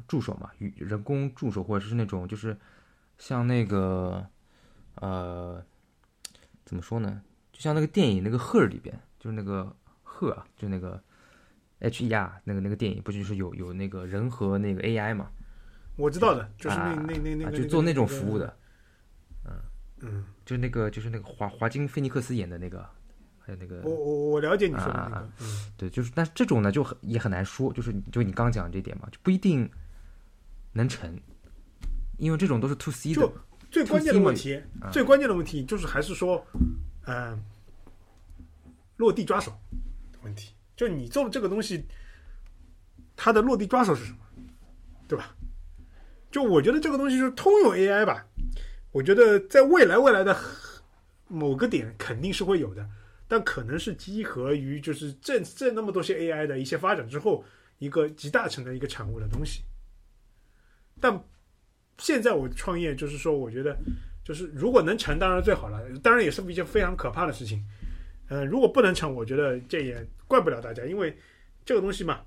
[0.06, 2.56] 助手嘛，与人工助手或者是那种就是
[3.18, 4.24] 像那个
[4.94, 5.60] 呃
[6.64, 7.20] 怎么说呢？
[7.52, 9.74] 就像那个电影那个 Her 里边，就是那个
[10.04, 11.02] Her 啊，就那个
[11.80, 15.28] H E R 那个那个电影，不就是有有那个人和那个 AI 嘛？
[15.96, 18.56] 我知道的，就是那啊那那那个啊就做那种服务，的，
[20.02, 22.88] 嗯，就是那个就是那个华华金菲尼克斯演的那个，
[23.46, 29.70] 还有那个我我我了解你说的那个啊啊，嗯，对，就是但是这种呢就很也很难说，就是就你刚讲这点嘛，就不一定
[30.72, 31.16] 能成，
[32.18, 33.32] 因为这种都是 to C 的就，
[33.70, 36.44] 最关键的问题，啊最关键的问题就是还是说，
[37.04, 37.38] 呃，
[38.96, 39.52] 落地抓手
[40.12, 40.52] 的问题。
[40.74, 41.86] 就你做的这个东西，
[43.14, 44.18] 它的落地抓手是什么，
[45.06, 45.36] 对吧？
[46.32, 48.26] 就我觉得这个东西就是通用 AI 吧，
[48.90, 50.36] 我觉得在未来未来的
[51.28, 52.86] 某个点肯定是会有的，
[53.28, 57.44] 但可能是集合于就是这这那么多些 AI 的一些发展之后，
[57.78, 59.62] 一个集大成的一个产物的东西。
[61.00, 61.24] 但
[61.98, 63.76] 现在我创业就是说，我觉得
[64.24, 67.64] 就是如果能成，当然最好了，当然也是一件非常可怕的事情。
[68.28, 71.16] 呃，如果不能成，我觉得这也怪不了大家，因为
[71.64, 72.22] 这个东西嘛，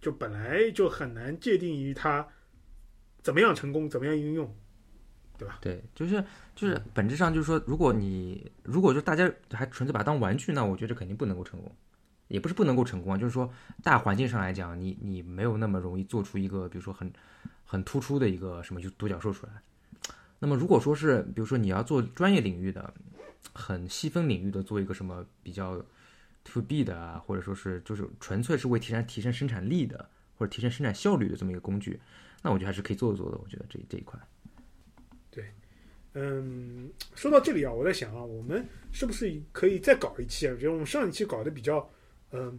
[0.00, 2.26] 就本来就很难界定于它
[3.22, 4.56] 怎么样成功，怎么样应用，
[5.38, 5.58] 对吧？
[5.60, 6.22] 对，就是
[6.56, 11.72] 就是本质上就是说，如果你如果说大家还纯粹把它当玩具，那我觉得肯定不能够成功，
[12.26, 13.48] 也不是不能够成功啊，就是说
[13.82, 17.10] 大环境上来讲，你你没有那么容易做出一个比如说很
[17.64, 19.52] 很突出的一个什么就独角兽出来。
[20.40, 22.92] 那么如果说是比如说你要做专业领域的，
[23.52, 25.80] 很细分领域的做一个什么比较
[26.44, 32.00] to B 的啊，或者说是就是纯粹是为提升提升生产力的或者提升生产效率的这么一个工具，
[32.42, 33.38] 那我觉得还是可以做一做的。
[33.38, 34.18] 我觉得这这一块。
[36.20, 40.52] 嗯，说到这里啊，我在想啊，我们是不是可以再搞一期啊？
[40.52, 41.88] 我觉得我们上一期搞的比较，
[42.32, 42.58] 嗯、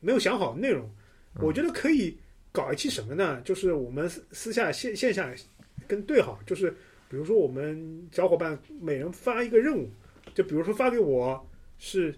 [0.00, 0.86] 没有想好内容，
[1.40, 2.14] 我觉得可以
[2.52, 3.40] 搞一期什么呢？
[3.40, 5.34] 就是我们私私下线线下
[5.88, 6.70] 跟对好，就是
[7.08, 9.88] 比如说我们小伙伴每人发一个任务，
[10.34, 11.42] 就比如说发给我
[11.78, 12.14] 是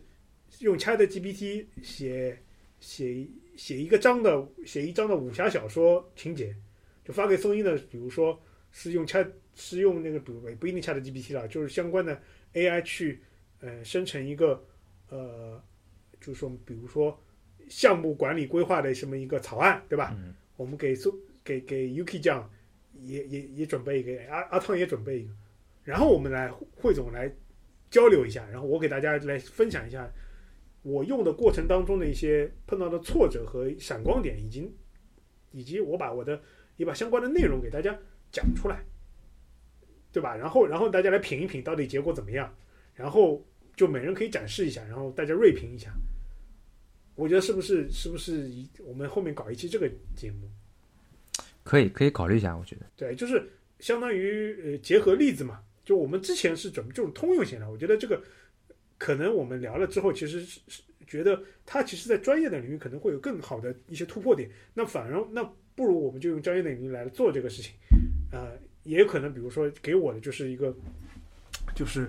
[0.59, 2.37] 用 Chat GPT 写
[2.81, 3.25] 写
[3.57, 6.53] 写一个章的写一章的武侠小说情节，
[7.05, 8.37] 就发给宋一的，比如说
[8.73, 12.21] 是用 Chat 是用那个，比如不一定 Chat GPT 了，就是相关的
[12.55, 13.21] AI 去
[13.61, 14.65] 呃生成一个
[15.09, 15.63] 呃，
[16.21, 17.19] 就是说比如说
[17.69, 20.15] 项目管理规划的什么一个草案，对吧？
[20.17, 22.49] 嗯我们给苏给给 Yuki 酱
[22.93, 25.33] 也也也准备一个，阿阿汤也准备一个，
[25.83, 27.35] 然后我们来汇总来
[27.91, 30.09] 交流一下，然后我给大家来分享一下
[30.83, 34.71] 我用的过程当中的一些碰到的挫折和闪光点，以及
[35.51, 36.41] 以及我把我的
[36.77, 37.99] 也把相关的内容给大家
[38.31, 38.85] 讲出来，
[40.13, 40.37] 对吧？
[40.37, 42.55] 然后然后大家来品一品到底结果怎么样，
[42.95, 43.43] 然后
[43.75, 45.93] 就每人可以展示一下，然后大家锐评一下。
[47.15, 50.49] 我觉得是不是是不是一我们后面搞一期这个节目？
[51.63, 52.87] 可以可以考虑一下，我觉得。
[52.97, 53.47] 对，就是
[53.81, 55.63] 相当于呃结合例子嘛。
[55.85, 58.23] 就我们之前是准备这种通用型的，我觉得这个
[58.99, 64.49] 可能我们聊了之后，其实是是觉得它其实在专业的领域可能会有更好的一些突破点。
[64.75, 65.43] 那反而那
[65.75, 67.73] 不如我们就用专业的领域来做这个事情。
[68.31, 70.75] 呃，也有可能比如说给我的就是一个，
[71.75, 72.09] 就是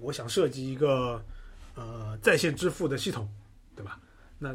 [0.00, 1.22] 我想设计一个
[1.74, 3.28] 呃在线支付的系统，
[3.74, 3.98] 对吧？
[4.38, 4.54] 那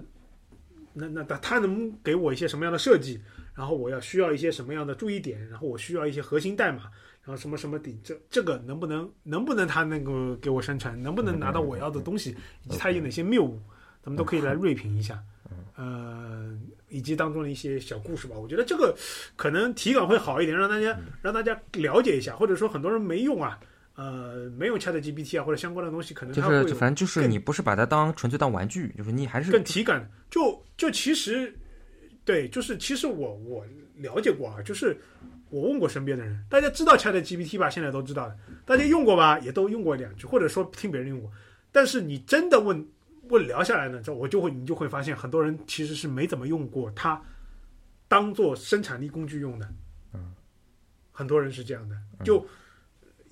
[0.94, 3.22] 那那他他能给我一些什么样的设计？
[3.54, 6.84] 然后我要需要一些什么样的注意点，然后我需要一些核心代码，
[7.24, 13.60] 然后什么什么底，这这个能不能能不能他那个给我生成，能不能拿到我要的东西，以及他有哪些谬误，
[14.02, 15.22] 咱们都可以来锐评一下，
[15.76, 16.58] 呃，
[16.92, 18.36] 以及当中的一些小故事吧。
[18.38, 18.96] 我觉得这个
[19.36, 23.60] 可能体感会好一点，让大家让大家了解一下，或者说很多人没用啊，
[23.96, 30.08] 呃，没有 Chat GPT 啊或者相关的东西，可能就是反正就是你不是把它当纯粹当玩具，就是你还是更体感。
[30.30, 31.54] 就就其实，
[32.24, 33.66] 对，就是其实我我
[33.96, 34.96] 了解过啊，就是
[35.50, 37.70] 我问过身边的人，大家知道 Chat GPT 吧？
[37.70, 39.40] 现在都知道的，大家用过吧？
[39.40, 41.32] 也都用过两句，或者说听别人用过。
[41.72, 42.86] 但是你真的问
[43.32, 47.20] 问聊下来呢，这我就会你就会发现，很多人其实是没怎么用过它，
[48.08, 49.68] 当做生产力工具用的。
[50.14, 50.34] 嗯，
[51.12, 52.46] 很多人是这样的，就。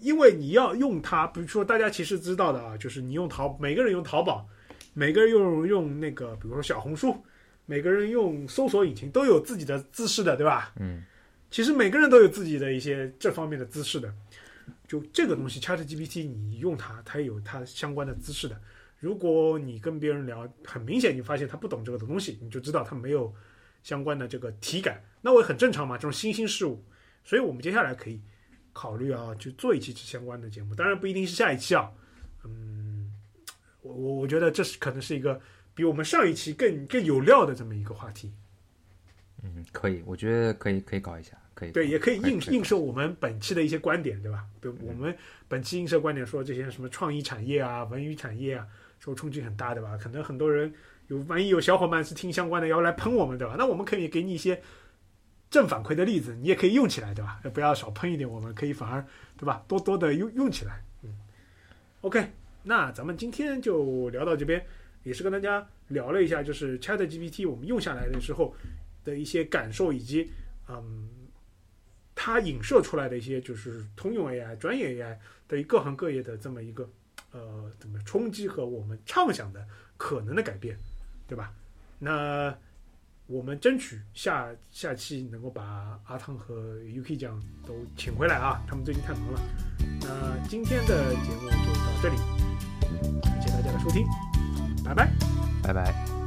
[0.02, 4.48] 因为你要用它，比如说大家其实知道的啊，就是你用淘，每个人用淘宝，
[4.94, 7.22] 每个人用用那个，比如说小红书，
[7.66, 10.72] 每个人用搜索引擎都有自己的姿势的，对吧？
[10.80, 11.04] 嗯
[11.52, 14.10] 其实每个人都有自己的一些这方面的姿势的。
[14.88, 18.58] 就这个东西，ChatGPT 你用它，它有它相关的姿势的。
[19.00, 23.34] 如果你跟别人聊，很明显你发现他不懂这个东西，你就知道他没有
[23.82, 26.84] 相关的这个体感，那我也很正常嘛，这种新兴事物。
[27.24, 28.22] 所以我们接下来可以
[28.74, 31.92] 考虑啊，去做一期相关的节目，当然不一定是下一期啊。
[32.44, 33.12] 嗯，
[33.82, 35.40] 我我我觉得这是可能是一个
[35.74, 38.34] 比我们上一期更更有料的这么一个话题。
[39.44, 41.72] 嗯，可以，我觉得可以可以搞一下，可以。
[41.72, 44.46] 对，也可以映映射我们本期的一些观点，对吧？
[44.60, 45.16] 比如我们
[45.48, 48.68] 本期映射观点说这些什么创意产业啊、文娱产业啊，
[49.00, 49.98] 受冲击很大，对吧？
[49.98, 50.74] 可能很多人
[51.08, 53.56] 有，万一有小伙伴是听相关的要来喷我们，对吧？
[53.58, 54.62] 那我们可以给你一些
[55.50, 57.40] 正反馈的例子，你也可以用起来，对吧？
[57.54, 59.06] 不要少喷一点，我们可以反而
[59.38, 59.64] 对吧？
[59.68, 60.84] 多多的用用起来。
[61.04, 61.10] 嗯
[62.02, 62.32] ，OK，
[62.64, 64.64] 那咱们今天就聊到这边，
[65.04, 68.54] 也是跟大家聊了一下，就是 Chat GPT 我们用下来的时候
[69.04, 70.30] 的一些感受，以及
[70.68, 71.10] 嗯，
[72.14, 76.88] 它影射出来的一些就是通用 AI、专业 AI 的各行各业的这么一个
[77.32, 79.66] 呃怎么冲击和我们畅想的
[79.98, 80.78] 可能的改变，
[81.28, 81.54] 对吧？
[82.00, 82.56] 那
[83.28, 89.42] 我们争取下下期能够把阿汤和 UK 酱都请回来啊，他们最近太忙了。
[90.02, 92.16] 那今天的节目就到这里，
[93.22, 94.06] 感谢大家的收听，
[94.84, 95.12] 拜拜。
[95.62, 96.19] 拜拜。